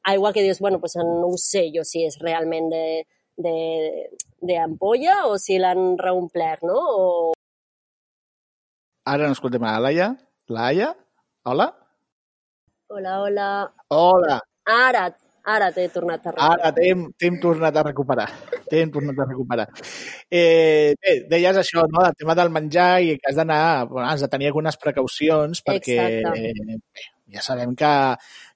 [0.09, 2.87] aigua que dius, bueno, pues no ho sé jo si és realment de,
[3.37, 6.79] d'ampolla o si l'han reomplert, no?
[6.79, 7.33] O...
[9.09, 10.13] Ara no escoltem a la Laia.
[10.49, 10.93] Laia?
[11.45, 11.69] Hola?
[12.93, 13.49] Hola, hola.
[13.89, 14.39] Hola!
[14.69, 15.07] Ara,
[15.49, 16.59] ara t'he tornat a recuperar.
[16.61, 16.73] Ara
[17.19, 18.29] t'hem tornat a recuperar.
[18.69, 19.67] T'hem tornat a recuperar.
[20.31, 24.23] Eh, bé, deies això, no?, del tema del menjar i que has d'anar, bueno, has
[24.23, 26.53] de tenir algunes precaucions perquè Exacte.
[26.55, 27.93] bé, ja sabem que,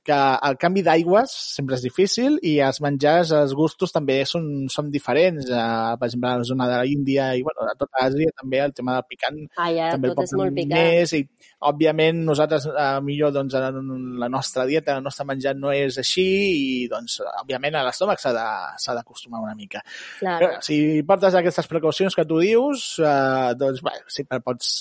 [0.07, 4.90] que el canvi d'aigües sempre és difícil i els menjars, els gustos també són, són
[4.95, 5.51] diferents.
[5.51, 8.75] Uh, per exemple, a la zona de l'Índia i bueno, a tota Àsia també el
[8.77, 10.77] tema del picant Ah, ja, també el tot és porten molt picant.
[10.77, 11.23] més i
[11.66, 16.88] òbviament nosaltres eh, millor doncs la nostra dieta, el nostre menjar no és així i
[16.90, 19.83] doncs òbviament a l'estómac s'ha d'acostumar una mica.
[20.21, 20.37] Clar.
[20.42, 24.75] Però, si portes aquestes precaucions que tu dius, eh, doncs bé, sempre pots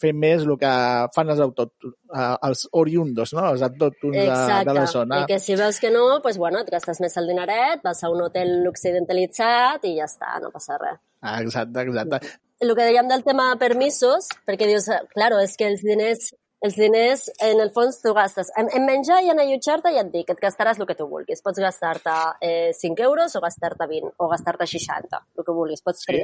[0.00, 0.72] fer més el que
[1.14, 1.72] fan els, autot,
[2.14, 3.50] eh, els oriundos, no?
[3.52, 5.22] els autòctons de, de la zona.
[5.22, 8.10] I que si veus que no, pues, bueno, et gastes més el dineret, vas a
[8.10, 11.00] un hotel occidentalitzat i ja està, no passa res.
[11.20, 12.20] Ah, exacte, exacte.
[12.60, 16.76] el que dèiem del tema permisos, perquè dius, eh, claro, és que els diners, els
[16.76, 18.50] diners, en el fons, tu gastes.
[18.60, 21.40] En, en menjar i en allotjar-te, ja et dic, et gastaràs el que tu vulguis.
[21.40, 26.04] Pots gastar-te eh, 5 euros o gastar-te 20 o gastar-te 60, el que vulguis, pots
[26.04, 26.20] Sí.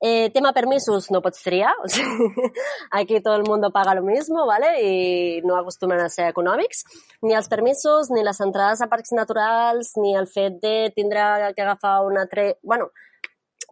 [0.00, 1.72] Eh, tema permisos, no pots triar.
[1.82, 2.28] O sigui,
[2.90, 4.82] aquí todo el mundo paga lo mismo, ¿vale?
[4.82, 6.84] I no acostumen a ser econòmics.
[7.22, 11.62] Ni els permisos, ni les entrades a parcs naturals, ni el fet de tindre que
[11.62, 12.26] agafar una...
[12.26, 12.58] Tre...
[12.62, 12.90] Bueno,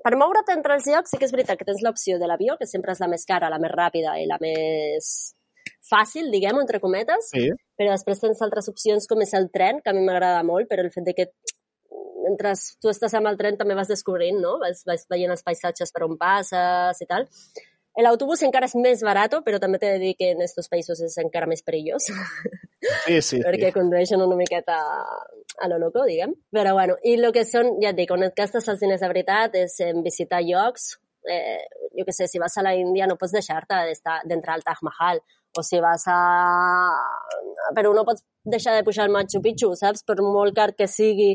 [0.02, 2.66] per moure't entre els llocs sí que és veritat que tens l'opció de l'avió, que
[2.66, 5.34] sempre és la més cara, la més ràpida i la més
[5.92, 9.92] fàcil, diguem, entre cometes, Sí, però després tens altres opcions com és el tren, que
[9.92, 11.28] a mi m'agrada molt, però el fet de que
[12.32, 14.56] mentre tu estàs amb el tren també vas descobrint, no?
[14.62, 17.28] Vas, vas veient els paisatges per on passes i tal.
[18.00, 21.16] L'autobús encara és més barat, però també t'he de dir que en aquests països és
[21.20, 22.06] encara més perillós,
[23.04, 23.40] sí, sí.
[23.44, 23.74] perquè sí.
[23.74, 24.78] condueixen una miqueta
[25.60, 26.32] a lo loco, diguem.
[26.56, 29.12] Però bueno, i el que són, ja et dic, on et gastes els diners de
[29.12, 30.94] veritat és en visitar llocs,
[31.28, 33.84] eh, jo que sé, si vas a la Índia no pots deixar-te
[34.24, 35.20] d'entrar al Taj Mahal,
[35.52, 36.18] o si vas a...
[37.76, 40.00] Però no pots deixar de pujar al Machu Picchu, saps?
[40.08, 41.34] Per molt car que sigui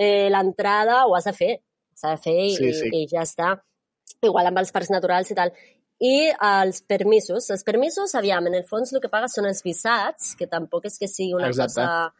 [0.00, 1.52] eh, l'entrada, ho has de fer.
[2.00, 2.88] S'ha de fer i, Sí, sí.
[2.96, 3.52] i ja està.
[4.24, 5.52] Igual amb els parcs naturals i tal.
[6.00, 7.50] I els permisos.
[7.52, 10.96] Els permisos, aviam, en el fons el que pagues són els visats, que tampoc és
[10.98, 11.84] que sigui una Exacte.
[11.84, 12.14] cosa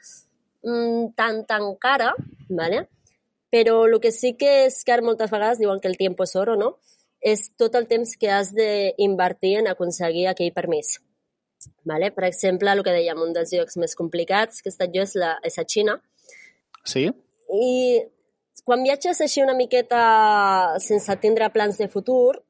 [0.68, 2.14] mm, tan, tan cara,
[2.48, 2.88] ¿vale?
[3.50, 6.54] però el que sí que és car moltes vegades, diuen que el tiempo és oro,
[6.54, 6.76] no?
[7.20, 11.00] És tot el temps que has d'invertir en aconseguir aquell permís.
[11.84, 12.12] Vale?
[12.14, 15.16] Per exemple, el que dèiem, un dels llocs més complicats que he estat jo és,
[15.18, 15.98] la, és a Xina,
[16.84, 17.10] Sí?
[17.54, 18.00] I
[18.64, 22.42] quan viatges així una miqueta sense tindre plans de futur,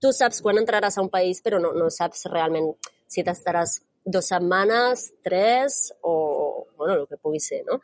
[0.00, 2.72] tu saps quan entraràs a un país, però no, no saps realment
[3.08, 7.80] si t'estaràs dues setmanes, tres o, bueno, el que pugui ser, no?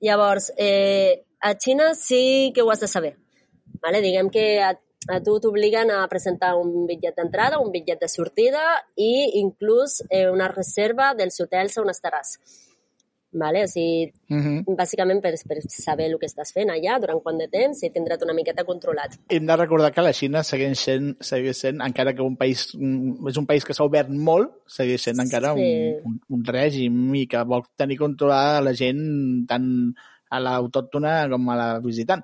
[0.00, 3.16] Llavors, eh, a Xina sí que ho has de saber.
[3.82, 4.00] Vale?
[4.00, 4.70] Diguem que a,
[5.08, 8.62] a tu t'obliguen a presentar un bitllet d'entrada, un bitllet de sortida
[8.96, 12.36] i inclús eh, una reserva dels hotels on estaràs.
[13.32, 13.62] Vale?
[13.62, 14.76] O sigui, uh -huh.
[14.76, 18.24] bàsicament per, per saber el que estàs fent allà, durant quant de temps, i tindre't
[18.24, 19.14] una miqueta controlat.
[19.28, 23.36] Hem de recordar que la Xina segueix sent, segueix sent encara que un país, és
[23.36, 25.60] un país que s'ha obert molt, segueix sent encara sí.
[25.60, 29.94] un, un, un règim i que vol tenir controlada la gent tant
[30.30, 32.22] a l'autòctona com a la visitant.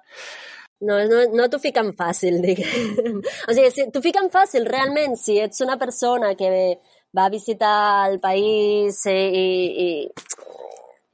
[0.81, 3.23] No, no, no t'ho fiquen fàcil, diguem.
[3.49, 6.51] O sigui, si, t'ho fiquen fàcil realment si ets una persona que
[7.17, 9.89] va a visitar el país i, i,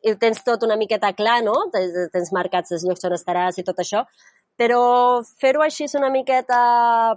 [0.02, 1.54] i tens tot una miqueta clar, no?
[1.72, 4.04] Tens, tens marcats els llocs on estaràs i tot això,
[4.58, 6.58] però fer-ho així una miqueta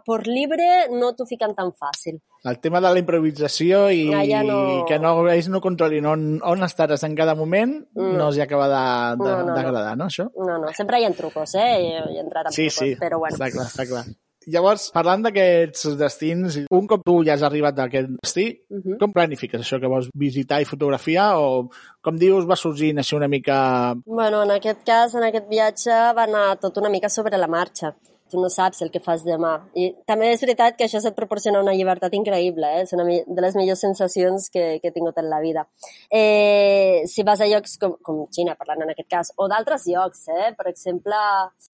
[0.06, 2.20] per libre no t'ho fiquen tan fàcil.
[2.46, 4.86] El tema de la improvisació i ah, ja no...
[4.90, 8.12] que no, ells no controlin on, on estaràs en cada moment mm.
[8.20, 9.96] no els acaba d'agradar, no, no, no.
[9.96, 10.28] no, això?
[10.38, 11.72] No, no, sempre hi ha trucos, eh?
[11.82, 13.40] Hi, hi he entrat amb sí, trucos, sí, però bueno.
[13.40, 14.06] està clar, està clar.
[14.52, 18.98] Llavors, parlant d'aquests destins, un cop tu ja has arribat a aquest destí, uh -huh.
[19.00, 21.70] com planifiques això que vols visitar i fotografiar o,
[22.02, 23.96] com dius, va sorgint així una mica...
[24.06, 27.96] Bueno, en aquest cas, en aquest viatge, va anar tot una mica sobre la marxa
[28.36, 29.54] tu no saps el que fas demà.
[29.80, 32.84] I també és veritat que això et proporciona una llibertat increïble, eh?
[32.84, 35.66] és una de les millors sensacions que, que he tingut en la vida.
[36.12, 40.28] Eh, si vas a llocs com, com Xina, parlant en aquest cas, o d'altres llocs,
[40.36, 40.52] eh?
[40.58, 41.22] per exemple,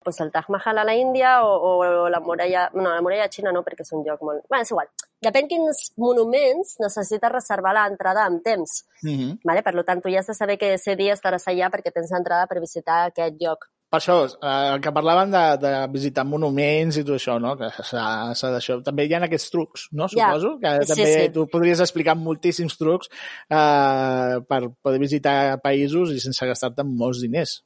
[0.05, 2.69] pues el Taj Mahal a la Índia o, o la muralla...
[2.75, 4.45] No, la muralla xina no, perquè és un lloc molt...
[4.51, 4.89] Bé, és igual.
[5.21, 8.81] Depèn quins monuments necessites reservar l'entrada amb temps.
[9.03, 9.37] Mm -hmm.
[9.45, 9.61] vale?
[9.65, 12.47] Per tant, tu ja has de saber que ese dia estaràs allà perquè tens l'entrada
[12.47, 17.03] per visitar aquest lloc per això, eh, el que parlàvem de, de visitar monuments i
[17.03, 17.57] tot això, no?
[17.59, 18.77] Que s'ha d'això.
[18.85, 20.07] També hi ha aquests trucs, no?
[20.11, 21.25] Suposo, que sí, també sí.
[21.35, 27.57] tu podries explicar moltíssims trucs eh, per poder visitar països i sense gastar-te molts diners.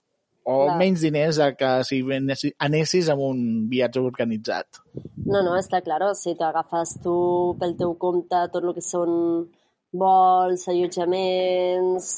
[0.46, 0.80] O Clar.
[0.82, 2.02] menys diners que si
[2.68, 4.82] anessis amb un viatge organitzat.
[5.26, 6.02] No, no, està clar.
[6.18, 7.18] Si t'agafes tu
[7.62, 9.14] pel teu compte tot el que són
[9.94, 12.12] vols, allotjaments,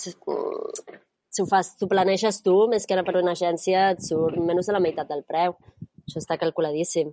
[1.38, 4.69] si ho fas, tu planeges tu, més que anar per una agència, et surt menys
[4.69, 5.54] de la meitat del preu.
[6.08, 7.12] Això està calculadíssim.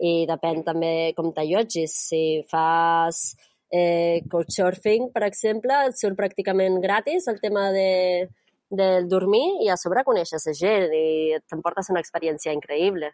[0.00, 1.92] I depèn també com t'allotgis.
[2.08, 3.34] Si fas
[3.68, 8.30] eh, couchsurfing, per exemple, et surt pràcticament gratis el tema de,
[8.72, 13.12] de dormir i a sobre coneixes a gent i t'emportes una experiència increïble.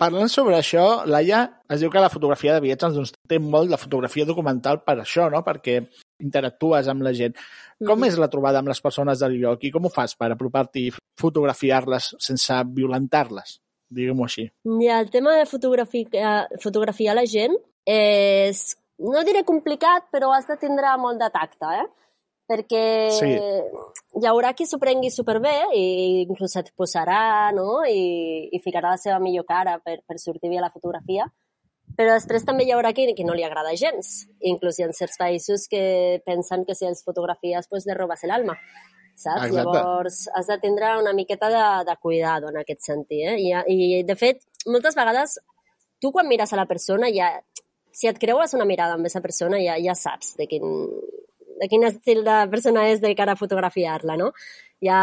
[0.00, 3.80] Parlant sobre això, Laia, es diu que la fotografia de viatges doncs, té molt la
[3.80, 5.42] fotografia documental per això, no?
[5.44, 5.82] perquè
[6.20, 7.36] interactues amb la gent.
[7.78, 8.08] Com mm -hmm.
[8.08, 10.92] és la trobada amb les persones del lloc i com ho fas per apropar-t'hi i
[11.20, 13.60] fotografiar-les sense violentar-les?
[13.88, 14.50] Diguem-ho així.
[14.64, 20.56] Ja, el tema de fotografiar, fotografiar la gent és, no diré complicat, però has de
[20.56, 21.86] tindre molt de tacte, eh?
[22.50, 23.28] perquè sí.
[24.18, 25.84] hi haurà qui s'ho prengui superbé i
[26.24, 27.84] inclús et posarà no?
[27.86, 31.28] I, i ficarà la seva millor cara per, per sortir bé a la fotografia,
[32.00, 34.22] però després també hi haurà qui, qui no li agrada gens.
[34.48, 35.82] Inclús hi ha certs països que
[36.24, 38.56] pensen que si els fotografies pues, le robes l'alma.
[39.20, 39.50] Saps?
[39.50, 39.58] Exacte.
[39.58, 43.26] Llavors, has de tindre una miqueta de, de cuidado en aquest sentit.
[43.28, 43.36] Eh?
[43.36, 45.36] I, I, de fet, moltes vegades,
[46.00, 47.34] tu quan mires a la persona, ja,
[47.92, 50.64] si et creues una mirada amb aquesta persona, ja, ja saps de quin,
[51.60, 54.32] de quin estil de persona és de cara a fotografiar-la, no?
[54.80, 55.00] Hi ha,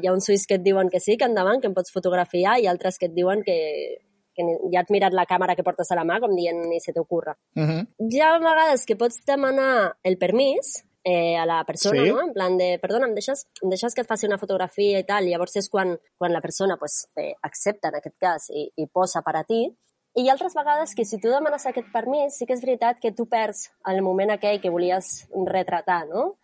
[0.00, 2.62] hi ha uns suïs que et diuen que sí, que endavant, que em pots fotografiar,
[2.64, 3.58] i altres que et diuen que,
[4.40, 6.94] que ja et mirat la càmera que portes a la mà, com dient ni se
[6.96, 7.36] t'ocorre.
[7.56, 7.82] Uh -huh.
[8.10, 12.10] Hi ha vegades que pots demanar el permís eh, a la persona, sí.
[12.10, 12.20] no?
[12.22, 15.26] En plan de, perdona, em deixes, em deixes que et faci una fotografia i tal,
[15.26, 18.86] i llavors és quan, quan la persona pues, eh, accepta, en aquest cas, i, i
[18.86, 19.64] posa per a ti,
[20.14, 22.98] i hi ha altres vegades que si tu demanes aquest permís, sí que és veritat
[23.00, 26.34] que tu perds el moment aquell que volies retratar, no?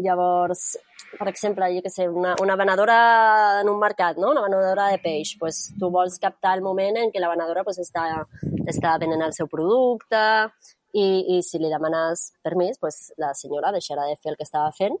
[0.00, 0.78] Llavors,
[1.18, 4.30] per exemple, jo que sé, una, una venedora en un mercat, no?
[4.32, 7.80] una venedora de peix, pues, tu vols captar el moment en què la venedora pues,
[7.82, 8.06] està,
[8.72, 10.22] està venent el seu producte
[10.92, 14.72] i, i si li demanes permís, pues, la senyora deixarà de fer el que estava
[14.76, 14.96] fent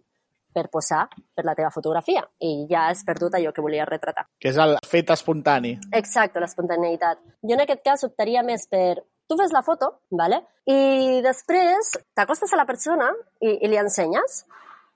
[0.52, 4.26] per posar per la teva fotografia i ja has perdut allò que volies retratar.
[4.36, 5.78] Que és el fet espontani.
[5.96, 7.22] Exacte, l'espontaneïtat.
[7.40, 9.00] Jo en aquest cas optaria més per
[9.30, 10.42] tu fes la foto, ¿vale?
[10.68, 13.08] i després t'acostes a la persona
[13.40, 14.42] i, i li ensenyes,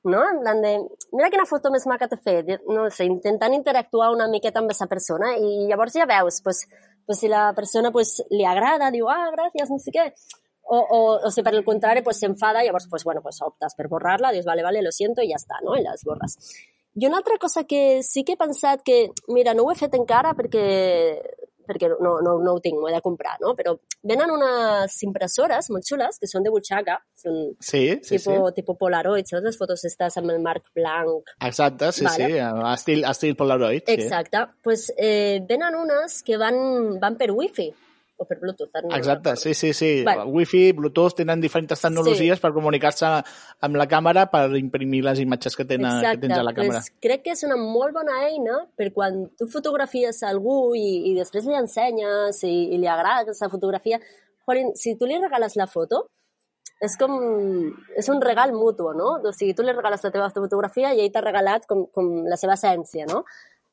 [0.07, 0.23] no?
[0.31, 0.73] En plan de,
[1.13, 4.89] mira quina foto més maca t'he fet, no sé, intentant interactuar una miqueta amb aquesta
[4.91, 6.65] persona i llavors ja veus, pues,
[7.07, 10.07] pues si la persona pues, li agrada, diu, ah, gràcies, no sé què,
[10.67, 13.89] o, o, o si per el contrari pues, s'enfada, llavors pues, bueno, pues, optes per
[13.93, 15.77] borrar-la, dius, vale, vale, lo siento, i ja està, no?
[15.79, 16.39] I les borres.
[16.97, 19.95] I una altra cosa que sí que he pensat que, mira, no ho he fet
[19.95, 20.65] encara perquè
[21.69, 23.55] perquè no, no, no ho tinc, ho he de comprar, no?
[23.59, 28.55] Però venen unes impressores molt xules que són de butxaca, són sí, sí, tipo, sí.
[28.61, 29.45] tipo Polaroid, saps?
[29.47, 31.35] Les fotos estàs amb el marc blanc.
[31.41, 32.31] Exacte, sí, vale.
[32.31, 32.43] sí,
[32.73, 33.89] estil, estil Polaroid.
[33.97, 34.45] Exacte.
[34.47, 34.61] Sí.
[34.63, 36.57] pues, eh, venen unes que van,
[37.01, 37.71] van per wifi,
[38.17, 38.71] o per Bluetooth.
[38.83, 39.37] No Exacte, recordo.
[39.37, 39.91] sí, sí, sí.
[40.07, 42.43] El Wi-Fi, Bluetooth, tenen diferents tecnologies Sí.
[42.43, 43.07] per comunicar-se
[43.61, 46.81] amb la càmera per imprimir les imatges que, tenen, que tens a la càmera.
[46.81, 51.13] Pues crec que és una molt bona eina per quan tu fotografies a algú i,
[51.13, 54.01] i després li ensenyes i, i li agrada aquesta fotografia.
[54.47, 56.07] Jolín, si tu li regales la foto,
[56.81, 57.13] és com...
[57.97, 59.17] És un regal mutu, no?
[59.25, 62.37] O sigui, tu li regales la teva fotografia i ell t'ha regalat com, com la
[62.37, 63.25] seva essència, no?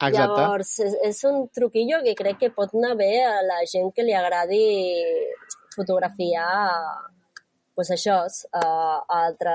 [0.02, 0.42] Exacte.
[0.42, 4.06] Llavors, és, és un truquillo que crec que pot anar bé a la gent que
[4.06, 4.64] li agradi
[5.76, 6.50] fotografiar
[7.74, 8.20] pues això,
[8.54, 9.54] a, a, altra,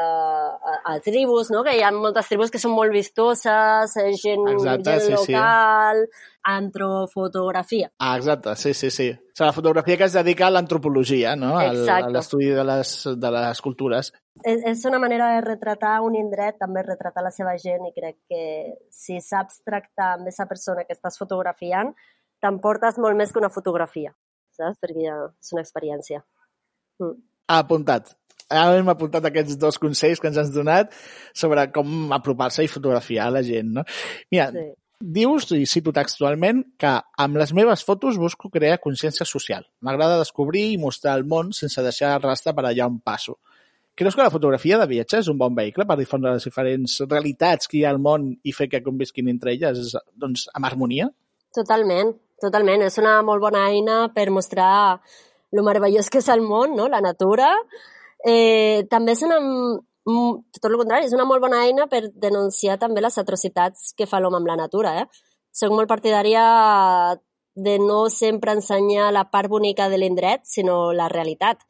[0.57, 1.63] a, a tribus, no?
[1.63, 5.37] que hi ha moltes tribus que són molt vistoses, eh, gent, Exacte, gent sí, sí.
[5.37, 6.03] local,
[6.51, 7.93] antrofotografia.
[8.03, 9.09] Ah, exacte, sí, sí, sí.
[9.13, 11.53] O sigui, la fotografia que es dedica a l'antropologia, no?
[11.63, 12.93] Al, a l'estudi de, les,
[13.23, 14.11] de les cultures.
[14.43, 18.19] És, és una manera de retratar un indret, també retratar la seva gent, i crec
[18.27, 18.43] que
[18.91, 21.95] si saps tractar amb aquesta persona que estàs fotografiant,
[22.43, 24.11] t'emportes molt més que una fotografia,
[24.59, 24.83] saps?
[24.83, 26.25] Perquè ja és una experiència.
[26.99, 27.28] Mm.
[27.49, 28.15] Apuntat.
[28.49, 30.93] Ara hem apuntat aquests dos consells que ens has donat
[31.37, 33.85] sobre com apropar-se i fotografiar la gent, no?
[34.33, 34.65] Mira, Sí.
[35.01, 39.67] dius, i cito textualment, que amb les meves fotos busco crear consciència social.
[39.81, 43.39] M'agrada descobrir i mostrar el món sense deixar rastre per allà on passo.
[43.95, 47.67] Creus que la fotografia de viatge és un bon vehicle per difondre les diferents realitats
[47.67, 51.09] que hi ha al món i fer que convisquin entre elles doncs, amb harmonia?
[51.55, 52.83] Totalment, totalment.
[52.83, 55.01] És una molt bona eina per mostrar
[55.53, 56.89] lo meravellós que és el món, no?
[56.89, 57.51] la natura.
[58.27, 59.39] Eh, també és una,
[60.59, 64.21] tot el contrari, és una molt bona eina per denunciar també les atrocitats que fa
[64.21, 64.97] l'home amb la natura.
[65.03, 65.07] Eh?
[65.53, 66.45] Soc molt partidària
[67.59, 71.65] de no sempre ensenyar la part bonica de l'indret, sinó la realitat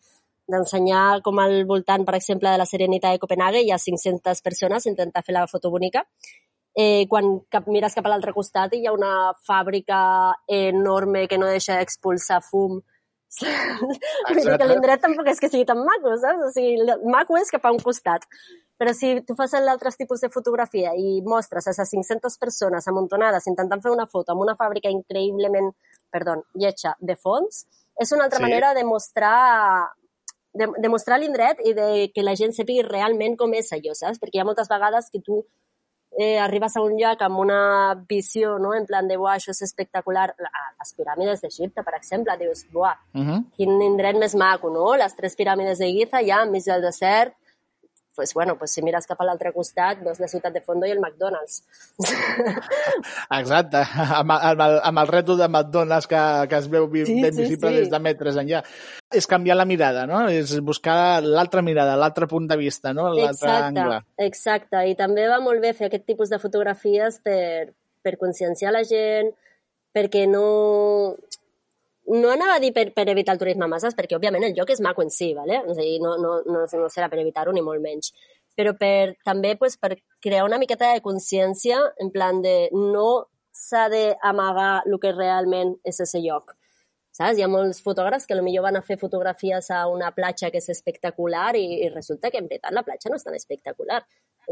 [0.49, 4.87] d'ensenyar com al voltant, per exemple, de la Serenita de Copenhague hi ha 500 persones
[4.89, 6.07] intentant fer la foto bonica
[6.79, 9.99] eh, quan cap, mires cap a l'altre costat hi ha una fàbrica
[10.47, 12.79] enorme que no deixa d'expulsar fum.
[13.41, 13.99] Vull dir
[14.33, 14.67] que Exacte.
[14.71, 16.47] l'indret tampoc és que sigui tan maco, saps?
[16.47, 18.25] O sigui, el maco és cap a un costat.
[18.79, 23.47] Però si tu fas l'altre tipus de fotografia i mostres a les 500 persones amuntonades
[23.51, 25.73] intentant fer una foto amb una fàbrica increïblement,
[26.11, 27.67] perdó, lletja de fons,
[28.01, 28.45] és una altra Sí.
[28.47, 29.91] manera de mostrar
[30.55, 34.19] de, de mostrar l'indret i de que la gent sàpiga realment com és allò, saps?
[34.19, 35.45] Perquè hi ha moltes vegades que tu
[36.19, 39.63] eh, arribes a un lloc amb una visió, no?, en plan de, buah, això és
[39.63, 40.35] espectacular.
[40.39, 43.45] La- Les piràmides d'Egipte, per exemple, dius, buah, Uh -huh.
[43.57, 44.97] quin indret més maco, no?
[44.97, 47.35] Les tres piràmides de Giza, ja enmig del desert,
[48.19, 50.91] pues bueno, pues si mires cap a l'altre costat, veus la ciutat de Fondo i
[50.91, 51.61] el McDonald's.
[53.39, 53.85] Exacte,
[54.17, 57.45] amb, amb, el, amb el reto de McDonald's que, que es veu Sí, ben sí,
[57.45, 57.77] visible sí.
[57.85, 58.65] des de metres enllà.
[59.15, 60.25] És canviar la mirada, no?
[60.35, 63.07] És buscar l'altra mirada, l'altre punt de vista, no?
[63.15, 64.01] L'altre angle.
[64.27, 64.83] exacte.
[64.91, 67.71] I també va molt bé fer aquest tipus de fotografies per,
[68.03, 69.31] per conscienciar la gent,
[69.95, 70.49] perquè no...
[72.09, 74.81] No anava a dir per, per evitar el turisme masses, perquè òbviament el lloc és
[74.85, 75.61] maco en si, ¿vale?
[75.67, 78.15] o sigui, no, no, no, no serà per evitar-ho ni molt menys.
[78.57, 83.89] Però per, també pues, per crear una miqueta de consciència, en plan de no s'ha
[83.93, 86.55] d'amagar el que realment és ese lloc.
[87.19, 87.39] Saps?
[87.39, 90.69] Hi ha molts fotògrafs que potser van a fer fotografies a una platja que és
[90.71, 94.01] espectacular i, i resulta que en veritat la platja no és tan espectacular.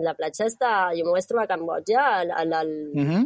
[0.03, 0.73] La platja està...
[0.97, 3.25] Jo m'ho vaig trobar a Cambodja, al, al, al, Uh -huh.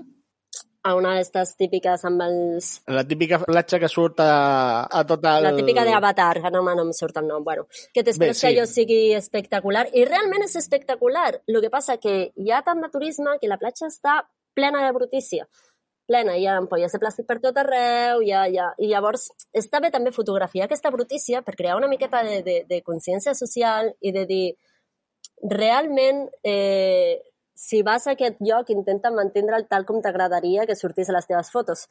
[0.82, 2.70] A una d'estes típiques amb els...
[2.88, 5.44] La típica platja que surt a, a tot el...
[5.44, 7.44] La típica d'Avatar, que no, no em surt el nom.
[7.44, 8.46] Bueno, que t'esperes sí.
[8.46, 9.86] que allò sigui espectacular.
[9.92, 11.42] I realment és espectacular.
[11.46, 14.22] El que passa que hi ha tant de turisme que la platja està
[14.56, 15.46] plena de brutícia.
[16.10, 18.72] Plena, hi ha ampolles de plàstic per tot arreu, hi ha, hi ha...
[18.82, 22.80] i llavors està bé també fotografiar aquesta brutícia per crear una miqueta de, de, de
[22.82, 24.46] consciència social i de dir
[25.40, 27.20] realment eh,
[27.60, 31.52] si vas a aquest lloc intenta mantindre'l tal com t'agradaria que sortís a les teves
[31.52, 31.88] fotos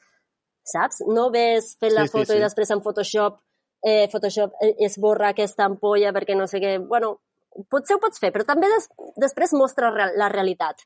[0.69, 1.03] saps?
[1.07, 2.39] No ves fent la Sí, sí, foto sí.
[2.39, 3.39] i després en Photoshop
[3.85, 6.77] eh, Photoshop eh, esborra aquesta ampolla perquè no sé què...
[6.83, 7.15] Bueno,
[7.71, 8.89] potser ho pots fer, però també des,
[9.19, 10.83] després mostra la realitat.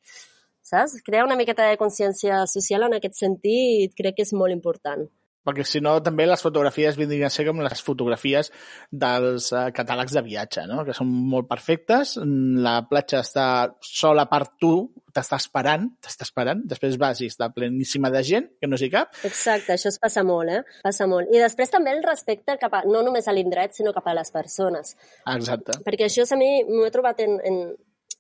[0.64, 1.02] Saps?
[1.04, 5.04] Crear una miqueta de consciència social en aquest sentit crec que és molt important.
[5.44, 8.52] Perquè si no, també les fotografies vindrien a ser com les fotografies
[8.90, 10.84] dels uh, catàlegs de viatge, no?
[10.88, 13.48] que són molt perfectes, mm, la platja està
[13.84, 14.74] sola per tu,
[15.14, 19.14] t'està esperant, t'està esperant, després vas i està pleníssima de gent, que no s'hi cap,
[19.28, 20.82] Exacte, això es passa molt, eh?
[20.84, 21.32] Passa molt.
[21.34, 24.32] I després també el respecte cap a, no només a l'indret, sinó cap a les
[24.32, 24.96] persones.
[25.28, 25.80] exacte.
[25.86, 27.60] Perquè això a mi m'ho he trobat en, en,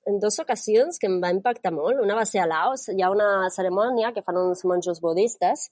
[0.09, 2.01] en dues ocasions que em va impactar molt.
[2.03, 5.69] Una va ser a Laos, hi ha una cerimònia que fan uns monjos budistes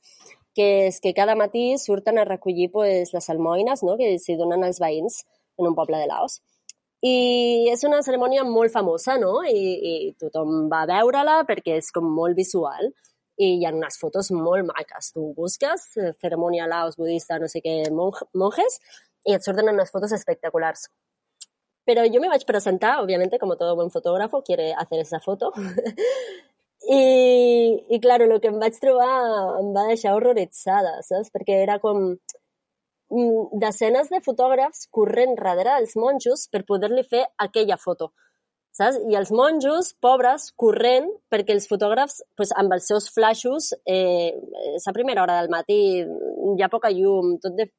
[0.56, 3.97] que és que cada matí surten a recollir pues, les almoines no?
[3.97, 5.22] que s'hi donen als veïns
[5.58, 6.41] en un poble de Laos.
[7.02, 9.39] I és una cerimònia molt famosa, no?
[9.41, 12.91] I, i tothom va a veure-la perquè és com visual.
[13.41, 15.14] i hi ha unes fotos molt maques.
[15.16, 18.76] Tu busques, eh, ceremonia laos budista, no sé què, monjes,
[19.26, 20.89] i et surten unes fotos espectaculars.
[21.86, 25.52] Pero yo me vaig presentar, obviamente, como todo buen fotógrafo, quiere hacer esa foto.
[26.90, 29.12] I, I, claro, el que em vaig trobar
[29.60, 31.30] em va deixar horroritzada, saps?
[31.34, 37.78] Perquè era com mm, desenes de fotògrafs corrent darrere dels monjos per poder-li fer aquella
[37.78, 38.10] foto,
[38.74, 38.98] saps?
[39.12, 44.34] I els monjos, pobres, corrent perquè els fotògrafs, pues, amb els seus flaixos, eh,
[44.74, 47.70] és a primera hora del matí, hi ha poca llum, tot de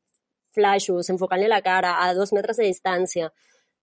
[0.55, 3.33] flaixos, enfocant-li la cara a dos metres de distància,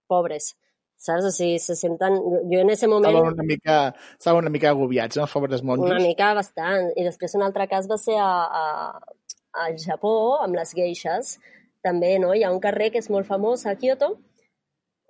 [0.07, 0.53] pobres
[0.99, 1.25] saps?
[1.25, 2.17] O sigui, se senten...
[2.51, 3.15] Jo en ese moment...
[3.15, 3.77] Estaven una mica,
[4.17, 5.27] estaven una mica agobiats, no?
[5.31, 5.89] Pobres monjos.
[5.89, 6.91] Una mica bastant.
[6.99, 8.31] I després un altre cas va ser a,
[8.61, 9.19] a,
[9.65, 11.37] al Japó, amb les geixes.
[11.85, 12.33] També, no?
[12.35, 14.17] Hi ha un carrer que és molt famós a Kyoto,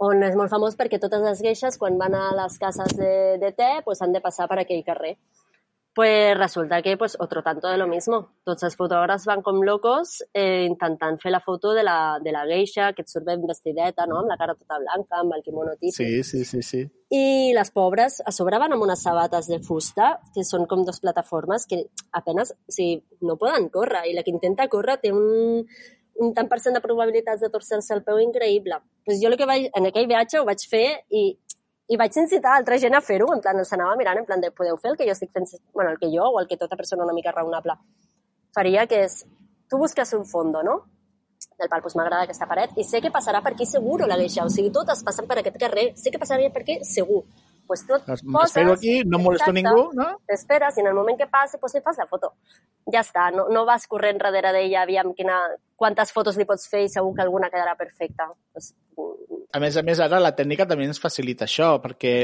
[0.05, 3.51] on és molt famós perquè totes les geixes, quan van a les cases de, de
[3.57, 5.17] te, pues, han de passar per aquell carrer.
[5.99, 8.29] Pues resulta que, pues, otro tanto de lo mismo.
[8.47, 12.45] Tots els fotògrafs van com locos eh, intentant fer la foto de la, de la
[12.47, 15.73] geisha, que et surt ben vestideta, no?, amb la cara tota blanca, amb el kimono
[15.75, 15.97] típic.
[15.97, 16.85] Sí, sí, sí, sí.
[17.11, 21.03] I les pobres a sobre van amb unes sabates de fusta, que són com dos
[21.03, 21.81] plataformes que
[22.15, 24.05] apenas, o sigui, no poden córrer.
[24.07, 25.67] I la que intenta córrer té un,
[26.23, 28.79] un tant per cent de probabilitats de torcer-se el peu increïble.
[29.03, 31.33] Pues jo el que vaig, en aquell viatge ho vaig fer i
[31.89, 34.51] i vaig incitar altra gent a fer-ho, en plan, els anava mirant, en plan de,
[34.55, 36.77] podeu fer el que jo estic fent, bueno, el que jo o el que tota
[36.77, 37.75] persona una mica raonable
[38.55, 39.23] faria, que és,
[39.69, 40.79] tu busques un fondo, no?
[41.59, 44.43] Del pal, doncs m'agrada aquesta paret, i sé que passarà per aquí segur la deixa,
[44.43, 47.21] o sigui, totes passen per aquest carrer, sé que passaria per aquí segur.
[47.69, 48.23] Pues tu poses...
[48.25, 50.07] M'espero aquí, no molesto exacte, ningú, no?
[50.27, 52.31] T'esperes i en el moment que passi, pues li fas la foto.
[52.91, 55.37] Ja està, no, no vas corrent darrere d'ella, aviam quina,
[55.77, 58.31] quantes fotos li pots fer i segur que alguna quedarà perfecta.
[58.51, 58.73] Pues,
[59.53, 62.15] a més a més, ara la tècnica també ens facilita això, perquè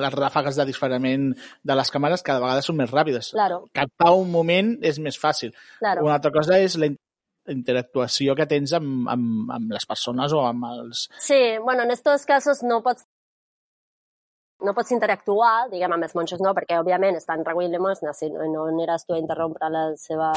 [0.00, 3.32] les ràfegues de disparament de les càmeres cada vegada són més ràpides.
[3.36, 3.64] Claro.
[3.76, 5.54] Captar un moment és més fàcil.
[5.80, 6.04] Claro.
[6.06, 6.90] Una altra cosa és la
[7.52, 11.08] interactuació que tens amb, amb, amb les persones o amb els...
[11.18, 13.06] Sí, bueno, en estos casos no pots
[14.62, 18.44] no pots interactuar, diguem, amb els monjos no, perquè òbviament estan recollint limosna, si no,
[18.46, 20.30] no aniràs tu a interrompre la seva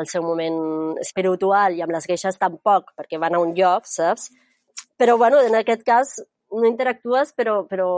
[0.00, 4.30] el seu moment espiritual i amb les queixes tampoc, perquè van a un lloc, saps?
[5.00, 6.18] Però, bueno, en aquest cas
[6.52, 7.62] no interactues, però...
[7.68, 7.90] Però,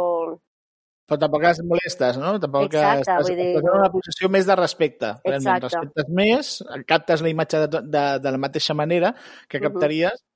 [1.05, 2.35] però tampoc es molestes, no?
[2.41, 3.49] Tampoc Exacte, estàs, vull dir...
[3.53, 5.11] estàs en una posició més de respecte.
[5.25, 5.69] Exacte.
[5.69, 6.55] Respectes més,
[6.89, 9.15] captes la imatge de, de, de la mateixa manera
[9.49, 10.33] que captaries, uh -huh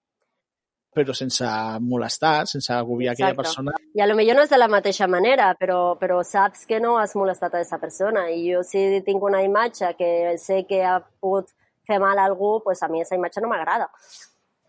[0.98, 1.46] però sense
[1.80, 3.30] molestar, sense agobiar Exacte.
[3.30, 3.72] aquella persona.
[3.94, 6.96] I a lo millor no és de la mateixa manera, però, però saps que no
[6.98, 8.28] has molestat a aquesta persona.
[8.30, 11.52] I jo si tinc una imatge que sé que ha pogut
[11.88, 13.88] fer mal a algú, pues a mi aquesta imatge no m'agrada.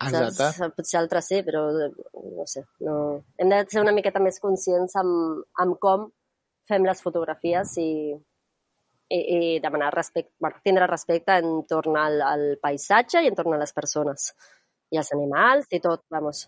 [0.00, 0.48] Exacte.
[0.56, 0.74] Saps?
[0.76, 2.64] Potser altres sí, però no sé.
[2.86, 2.94] No...
[3.40, 6.08] Hem de ser una miqueta més conscients amb, amb com
[6.70, 7.90] fem les fotografies i,
[9.10, 13.74] i, i demanar respecte, bueno, tindre respecte entorn al, al paisatge i entorn a les
[13.76, 14.30] persones
[14.90, 16.46] i els animals i tot, vamos.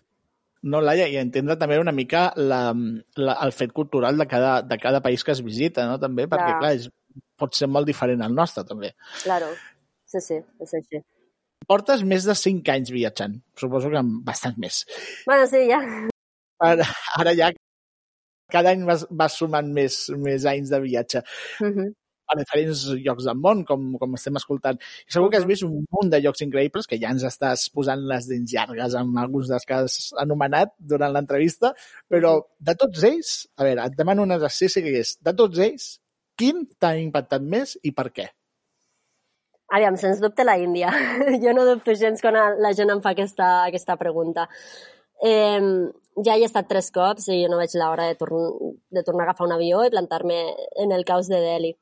[0.63, 2.69] No, Laia, i entendre també una mica la,
[3.19, 5.97] la, el fet cultural de cada, de cada país que es visita, no?
[5.99, 6.87] També, perquè, clar, clar és,
[7.39, 8.93] pot ser molt diferent al nostre, també.
[9.25, 9.49] Claro,
[10.07, 11.03] sí, sí, és així.
[11.69, 14.83] Portes més de 5 anys viatjant, suposo que bastant més.
[15.27, 15.81] Bueno, sí, ja.
[16.63, 16.87] Ara,
[17.19, 17.51] ara ja
[18.53, 21.23] cada any vas, vas sumant més, més anys de viatge.
[21.63, 21.91] Uh -huh
[22.33, 24.79] a diferents llocs del món, com, com estem escoltant.
[25.07, 28.05] I segur que has vist un munt de llocs increïbles, que ja ens estàs posant
[28.11, 31.73] les dents llargues amb alguns dels que has anomenat durant l'entrevista,
[32.09, 35.89] però de tots ells, a veure, et demano un exercici que és, de tots ells,
[36.39, 38.29] quin t'ha impactat més i per què?
[39.73, 40.91] Aviam, sens dubte la Índia.
[41.43, 44.47] jo no dubto gens quan la gent em fa aquesta, aquesta pregunta.
[45.23, 45.89] Eh,
[46.21, 49.25] ja hi he estat tres cops i jo no veig l'hora de, torn de tornar
[49.25, 50.39] a agafar un avió i plantar-me
[50.83, 51.73] en el caos de Delhi.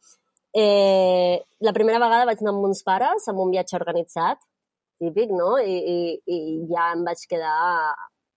[0.53, 4.39] Eh, la primera vegada vaig anar amb uns pares, amb un viatge organitzat,
[5.01, 5.57] típic, no?
[5.59, 5.99] I, i,
[6.31, 6.39] i
[6.71, 7.55] ja em vaig quedar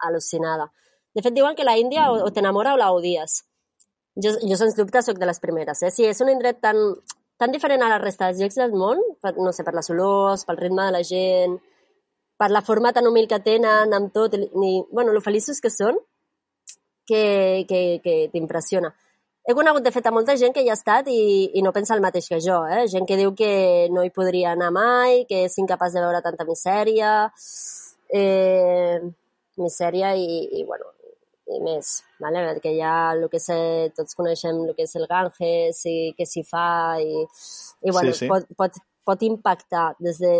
[0.08, 0.70] al·lucinada.
[1.14, 3.42] De fet, diuen que la Índia o, o t'enamora o la odies.
[4.18, 5.82] Jo, jo sens dubte sóc de les primeres.
[5.82, 5.90] Eh?
[5.94, 6.80] Si és un indret tan,
[7.40, 10.44] tan diferent a la resta dels llocs del món, per, no sé, per les olors,
[10.48, 11.56] pel ritme de la gent,
[12.38, 15.98] per la forma tan humil que tenen, amb tot, i, bueno, lo feliços que són,
[17.06, 18.92] que, que, que t'impressiona.
[19.44, 21.92] He conegut, de fet, a molta gent que hi ha estat i, i no pensa
[21.94, 22.86] el mateix que jo, eh?
[22.88, 26.46] Gent que diu que no hi podria anar mai, que és incapaç de veure tanta
[26.48, 27.10] misèria,
[28.08, 29.02] eh,
[29.60, 30.88] misèria i, i, bueno,
[31.52, 32.42] i més, vale?
[32.72, 36.44] hi ha el que és, tots coneixem el que és el Ganges i què s'hi
[36.48, 37.24] fa i,
[37.84, 38.30] i bueno, sí, sí.
[38.32, 40.34] Pot, pot, pot impactar des de...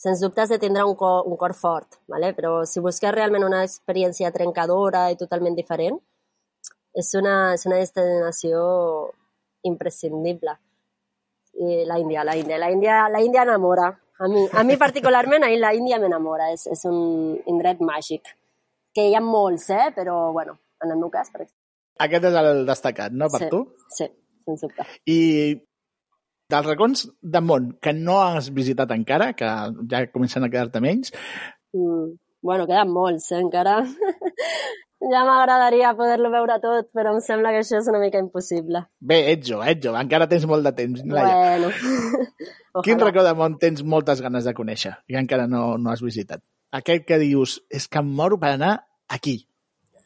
[0.00, 2.32] Sens dubte has de tindre un cor, un cor fort, vale?
[2.32, 5.98] però si busques realment una experiència trencadora i totalment diferent,
[6.96, 8.62] és una, és una destinació
[9.68, 10.56] imprescindible.
[11.60, 13.90] I la Índia, la Índia, la Índia, la Índia enamora.
[14.20, 16.48] A mi, a mi particularment, a la Índia m'enamora.
[16.54, 18.32] És, és un indret màgic.
[18.96, 19.90] Que hi ha molts, eh?
[19.96, 21.66] Però, bueno, en el meu cas, per exemple.
[22.00, 23.64] Aquest és el destacat, no, per sí, tu?
[23.96, 24.06] Sí,
[24.48, 24.86] sens dubte.
[25.10, 25.18] I
[26.50, 29.48] dels racons de món que no has visitat encara, que
[29.90, 31.12] ja comencen a quedar-te menys,
[31.72, 33.76] Mm, bueno, queden molts, eh, encara.
[35.12, 38.82] ja m'agradaria poder-lo veure tot, però em sembla que això és una mica impossible.
[38.98, 41.04] bé, ets jove, ets jove, encara tens molt de temps.
[41.06, 41.36] Laia.
[41.36, 41.70] Bueno.
[42.84, 46.42] Quin racó de món tens moltes ganes de conèixer i encara no, no has visitat?
[46.72, 48.74] Aquest que dius, és que em moro per anar
[49.08, 49.46] aquí.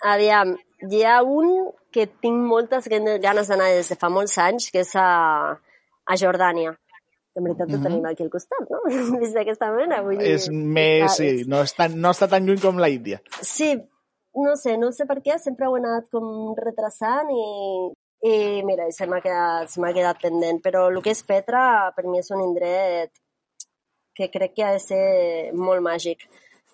[0.04, 0.54] Aviam,
[0.90, 4.82] hi ha un que tinc moltes gan- ganes d'anar des de fa molts anys, que
[4.84, 5.06] és a,
[5.54, 6.74] a Jordània.
[7.34, 7.82] En veritat ho Mhm.
[7.82, 8.82] tenim aquí al costat, no?
[9.22, 10.02] Vist d'aquesta manera.
[10.02, 13.20] Vull dir, És més, sí, no, és tan, no està tan lluny com la Índia.
[13.40, 13.72] Sí,
[14.34, 17.44] no sé, no sé per què, sempre ho he anat com retrasant i,
[18.28, 20.60] i mira, se m'ha quedat, se quedat pendent.
[20.62, 23.10] Però el que és Petra, per mi és un indret
[24.14, 26.18] que crec que ha de ser molt màgic.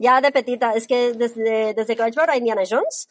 [0.00, 3.02] Ja de petita, és que des de, des de que vaig veure Indiana Jones,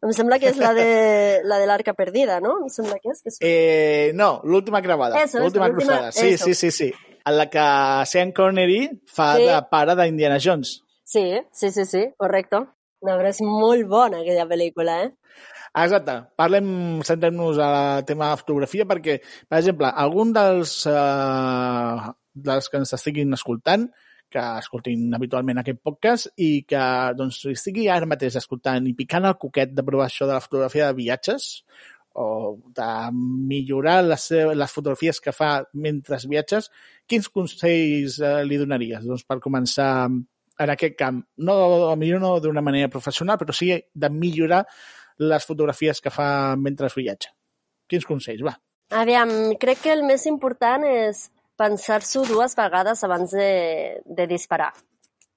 [0.00, 0.86] em sembla que és la de
[1.50, 2.56] la de l'arca perdida, no?
[2.64, 3.20] Em sembla que és.
[3.22, 3.38] Que és...
[3.44, 5.20] Eh, no, l'última gravada.
[5.34, 6.12] L'última cruzada.
[6.12, 6.44] Sí, eso.
[6.46, 6.92] sí, sí, sí.
[7.26, 7.62] En la que
[8.08, 9.44] Sean Connery fa Sí.
[9.44, 10.80] de pare d'Indiana Jones.
[11.04, 12.62] Sí, sí, sí, sí, correcte.
[13.02, 15.10] No, però és molt bona aquella pel·lícula, eh?
[15.80, 16.16] Exacte.
[16.36, 22.92] Parlem, centrem-nos al tema de fotografia perquè, per exemple, algun dels, eh, dels que ens
[22.96, 23.86] estiguin escoltant,
[24.32, 26.82] que escoltin habitualment aquest podcast i que
[27.18, 30.90] doncs, estigui ara mateix escoltant i picant el coquet de provar això de la fotografia
[30.90, 31.50] de viatges
[32.20, 36.70] o de millorar les, les fotografies que fa mentre viatges,
[37.06, 41.20] quins consells eh, li donaries doncs, per començar en aquest camp?
[41.46, 41.56] No,
[41.96, 44.64] millor no d'una manera professional, però sí de millorar
[45.20, 47.32] les fotografies que fa mentre viatja.
[47.90, 48.54] Quins consells, va?
[48.90, 49.30] Aviam,
[49.62, 51.28] crec que el més important és
[51.60, 53.50] pensar-s'ho dues vegades abans de,
[54.04, 54.70] de disparar.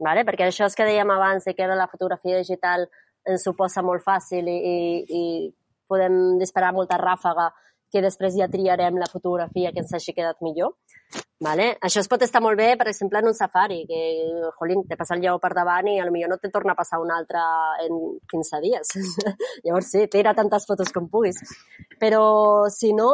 [0.04, 0.24] Vale?
[0.28, 2.88] Perquè això és que dèiem abans que la fotografia digital
[3.28, 4.78] ens ho posa molt fàcil i, i,
[5.20, 5.24] i
[5.88, 7.52] podem disparar molta ràfaga
[7.94, 10.74] que després ja triarem la fotografia que ens hagi quedat millor.
[11.44, 11.68] Vale?
[11.84, 14.00] Això es pot estar molt bé, per exemple, en un safari, que,
[14.58, 17.12] jolín, te passa el lleó per davant i potser no te torna a passar un
[17.14, 17.44] altre
[17.84, 18.00] en
[18.32, 18.94] 15 dies.
[19.66, 21.38] Llavors sí, tira tantes fotos com puguis.
[22.02, 22.24] Però
[22.74, 23.12] si no,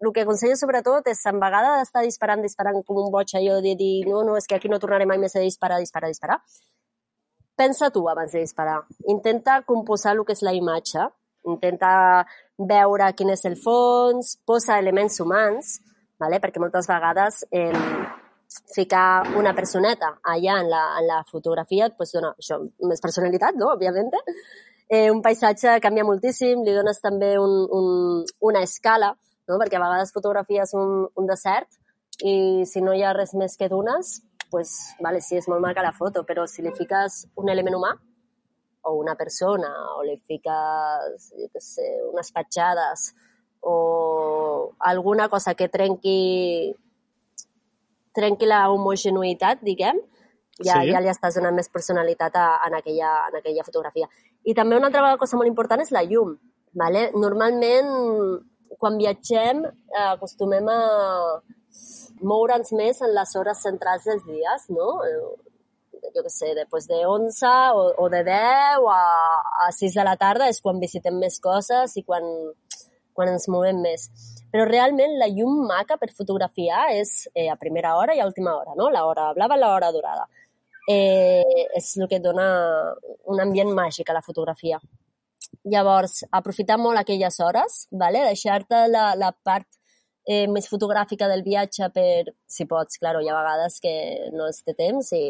[0.00, 3.74] el que aconsello sobretot és en vegada d'estar disparant, disparant com un boig allò de
[3.78, 6.40] dir no, no, és que aquí no tornaré mai més a disparar, disparar, disparar.
[7.56, 8.82] Pensa tu abans de disparar.
[9.08, 11.08] Intenta composar el que és la imatge.
[11.48, 12.26] Intenta
[12.58, 15.78] veure quin és el fons, posa elements humans,
[16.20, 16.40] vale?
[16.42, 17.72] perquè moltes vegades eh,
[18.74, 23.56] ficar una personeta allà en la, en la fotografia et pues, dona això, més personalitat,
[23.56, 23.72] no?
[23.72, 24.12] òbviament.
[24.88, 29.14] Eh, un paisatge canvia moltíssim, li dones també un, un, una escala,
[29.48, 29.58] no?
[29.58, 31.68] perquè a vegades fotografies un, un desert
[32.24, 34.72] i si no hi ha res més que dunes, pues,
[35.02, 37.92] vale, sí, és molt maca la foto, però si li fiques un element humà,
[38.86, 39.68] o una persona,
[39.98, 43.10] o li fiques, jo què sé, unes petjades,
[43.66, 46.74] o alguna cosa que trenqui
[48.16, 49.98] trenqui la homogeneïtat, diguem,
[50.62, 50.92] ja, Sí.
[50.92, 54.08] ja li estàs donant més personalitat a, en, aquella, en aquella fotografia.
[54.44, 56.38] I també una altra cosa molt important és la llum.
[56.72, 57.10] Vale?
[57.14, 57.90] Normalment,
[58.78, 60.80] quan viatgem, eh, acostumem a
[62.22, 64.88] moure'ns més en les hores centrals dels dies, no?
[65.04, 65.46] Eh,
[66.14, 69.00] jo què sé, després de 11 o, o de 10 a,
[69.66, 72.24] a 6 de la tarda és quan visitem més coses i quan,
[73.16, 74.08] quan ens movem més.
[74.52, 78.54] Però realment la llum maca per fotografiar és eh, a primera hora i a última
[78.56, 78.90] hora, no?
[78.92, 80.28] La hora blava i la hora dorada.
[80.88, 82.46] Eh, és el que dona
[83.26, 84.78] un ambient màgic a la fotografia.
[85.64, 88.22] Llavors, aprofitar molt aquelles hores, vale?
[88.28, 89.68] deixar-te la, la part
[90.26, 93.94] eh, més fotogràfica del viatge per, si pots, claro, hi ha vegades que
[94.34, 95.22] no es té temps i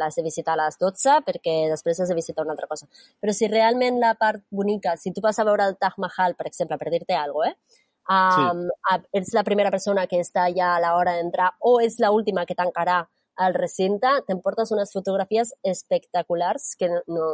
[0.00, 2.88] l'has de visitar a les 12 perquè després has de visitar una altra cosa.
[3.20, 6.48] Però si realment la part bonica, si tu vas a veure el Taj Mahal, per
[6.48, 7.84] exemple, per dir-te alguna cosa, eh?
[8.08, 9.02] Um, sí.
[9.18, 13.02] ets la primera persona que està ja a l'hora d'entrar o ets l'última que tancarà
[13.44, 17.26] al recinte, t'emportes unes fotografies espectaculars que no,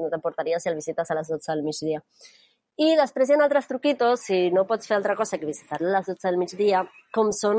[0.00, 2.02] no, t'emportaries si el visites a les 12 del migdia.
[2.80, 5.98] I després hi ha altres truquitos, si no pots fer altra cosa que visitar-la a
[5.98, 6.84] les 12 del migdia,
[7.14, 7.58] com són...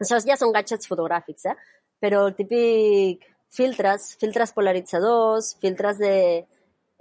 [0.00, 1.54] Això ja són gadgets fotogràfics, eh?
[2.02, 6.14] Però el típic filtres, filtres polaritzadors, filtres de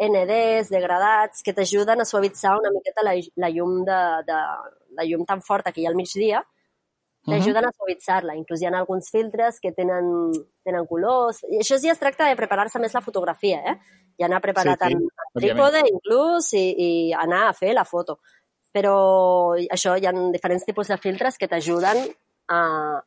[0.04, 4.40] NDs, degradats, que t'ajuden a suavitzar una miqueta la, la llum de, de,
[4.98, 6.44] la llum tan forta que hi ha al migdia,
[7.26, 7.74] t'ajuden uh -huh.
[7.74, 8.36] a suavitzar-la.
[8.36, 10.32] Inclús hi ha alguns filtres que tenen,
[10.64, 11.44] tenen colors.
[11.50, 13.78] I això ja es tracta de preparar-se més la fotografia, eh?
[14.20, 14.94] Ja anar preparat Sí, sí.
[14.94, 18.20] en trípode inclús i, i anar a fer la foto.
[18.72, 21.98] Però això, hi ha diferents tipus de filtres que t'ajuden
[22.48, 22.60] a,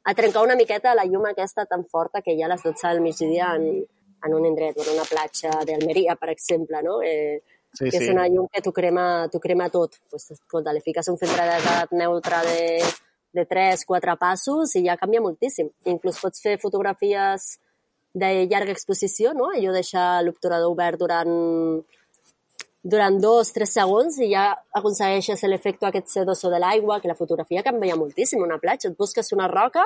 [0.02, 2.88] a trencar una miqueta la llum aquesta tan forta que hi ha a les 12
[2.88, 3.84] del migdia en,
[4.24, 7.02] en un indret, en una platja d'Almeria, per exemple, no?
[7.02, 7.42] Eh,
[7.72, 8.04] sí, que sí.
[8.04, 9.98] és una llum que t'ho crema, crema tot.
[10.10, 12.62] Pues, escolta, li fiques un filtre d'edat neutre de,
[13.36, 15.68] de 3, 4 passos i ja canvia moltíssim.
[15.92, 17.56] Inclús pots fer fotografies
[18.16, 19.50] de llarga exposició, no?
[19.52, 21.36] Allò deixar l'obturador obert durant
[22.86, 27.64] durant dos, tres segons i ja aconsegueixes l'efecte aquest sedoso de l'aigua, que la fotografia
[27.66, 28.42] canvia moltíssim.
[28.46, 29.84] Una platja, et busques una roca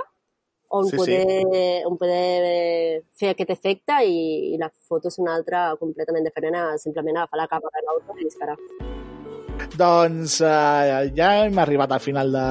[0.70, 1.64] on, sí, poder, sí.
[1.88, 6.66] on poder fer aquest efecte i, i la foto és una altra completament diferent a
[6.78, 8.59] simplement agafar la capa de l'auto i disparar.
[9.79, 12.47] Doncs uh, ja hem arribat al final de,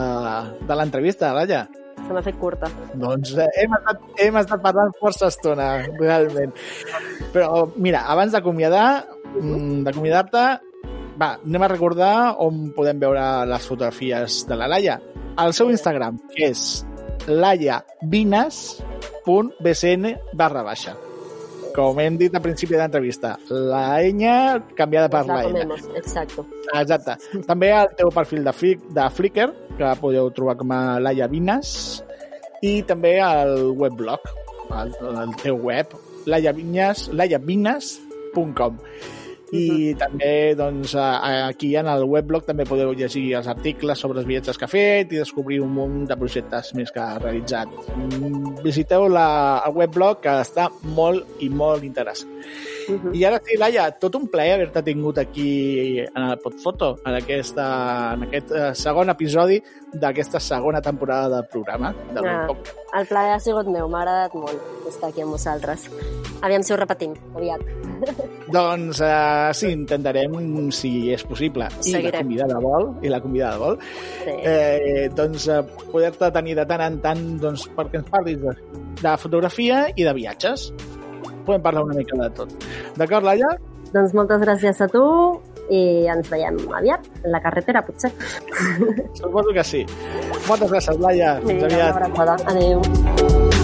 [0.68, 1.66] de l'entrevista, Laia.
[2.00, 2.68] Se m'ha fet curta.
[2.98, 5.68] Doncs eh, hem, estat, hem estat parlant força estona,
[6.00, 6.52] realment.
[7.34, 8.88] Però, mira, abans d'acomiadar,
[9.36, 10.44] mm, d'acomiadar-te,
[11.20, 12.16] va, anem a recordar
[12.46, 14.96] on podem veure les fotografies de la Laia.
[15.40, 16.62] Al seu Instagram, que és
[17.28, 20.06] laiavines.bcn
[20.40, 20.94] barra baixa.
[21.76, 24.36] Com hem dit al principi de l'entrevista, la enya
[24.78, 25.64] canviada per la enya.
[26.00, 26.42] Exacte.
[26.74, 27.14] Exacte.
[27.48, 31.68] També al teu perfil de, Flick, de Flickr, que podeu trobar com a Laia Vines,
[32.66, 34.22] i també al webblog,
[34.76, 34.90] al,
[35.24, 35.88] al teu web,
[36.30, 38.74] laiavines.com
[39.56, 44.58] i també doncs, aquí en el weblog també podeu llegir els articles sobre els viatges
[44.58, 47.72] que ha fet i descobrir un munt de projectes més que ha realitzat.
[47.96, 49.30] Mm, visiteu la,
[49.66, 52.38] el weblog que està molt i molt interessant.
[52.90, 53.16] Uh -huh.
[53.16, 58.14] I ara sí, Laia, tot un plaer haver-te tingut aquí en el Podfoto, en, aquesta,
[58.14, 59.62] en aquest eh, segon episodi
[59.94, 61.94] d'aquesta segona temporada del programa.
[62.14, 62.48] Del ah,
[63.00, 65.90] el plaer ha sigut meu, m'ha agradat molt estar aquí amb vosaltres.
[66.42, 67.62] Aviam si ho repetim, aviat.
[68.56, 70.36] doncs uh, sí, intentarem,
[70.72, 72.12] si és possible, i Seguirem.
[72.12, 73.80] la convidada vol, i la convidada vol,
[74.24, 74.36] sí.
[74.38, 75.62] eh, doncs uh,
[75.92, 78.56] poder-te tenir de tant en tant doncs, perquè ens parlis de,
[79.02, 80.70] de fotografia i de viatges.
[81.50, 82.52] Podem parlar una mica de tot.
[83.00, 83.48] D'acord, Laia?
[83.90, 85.02] Doncs moltes gràcies a tu
[85.74, 85.82] i
[86.14, 88.12] ens veiem aviat, en la carretera, potser.
[89.18, 89.82] Suposo que sí.
[90.46, 91.40] Moltes gràcies, Laia.
[91.42, 92.46] Sí, Fins aviat.
[92.54, 93.59] Adéu.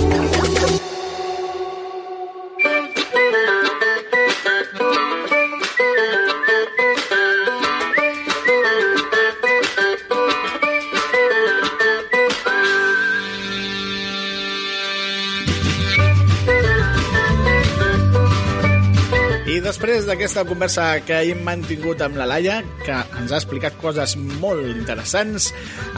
[20.26, 25.52] D'aquesta conversa que hem mantingut amb la Laia, que ens ha explicat coses molt interessants,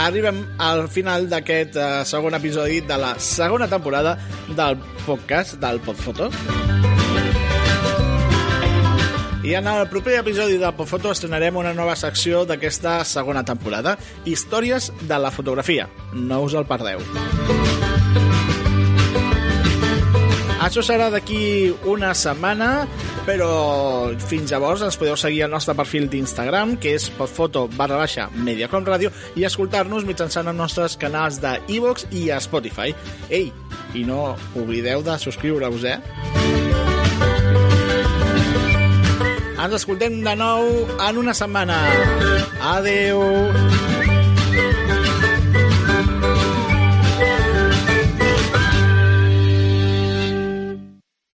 [0.04, 4.18] arribem al final d'aquest uh, segon episodi de la segona temporada
[4.50, 4.76] del
[5.06, 6.28] podcast del Podfoto.
[9.48, 13.96] I en el proper episodi del Podfoto estrenarem una nova secció d'aquesta segona temporada,
[14.28, 15.88] Històries de la fotografia.
[16.12, 17.00] No us el perdeu.
[20.68, 22.84] Això serà d'aquí una setmana,
[23.24, 23.48] però
[24.20, 28.84] fins llavors ens podeu seguir al nostre perfil d'Instagram, que és podfoto barra baixa Mediacom
[28.84, 32.92] Ràdio, i escoltar-nos mitjançant els nostres canals de iVox i Spotify.
[33.32, 33.54] Ei,
[33.96, 36.02] i no oblideu de subscriure-us, eh?
[39.56, 40.68] Ens escoltem de nou
[41.08, 41.80] en una setmana.
[42.76, 43.97] Adeu!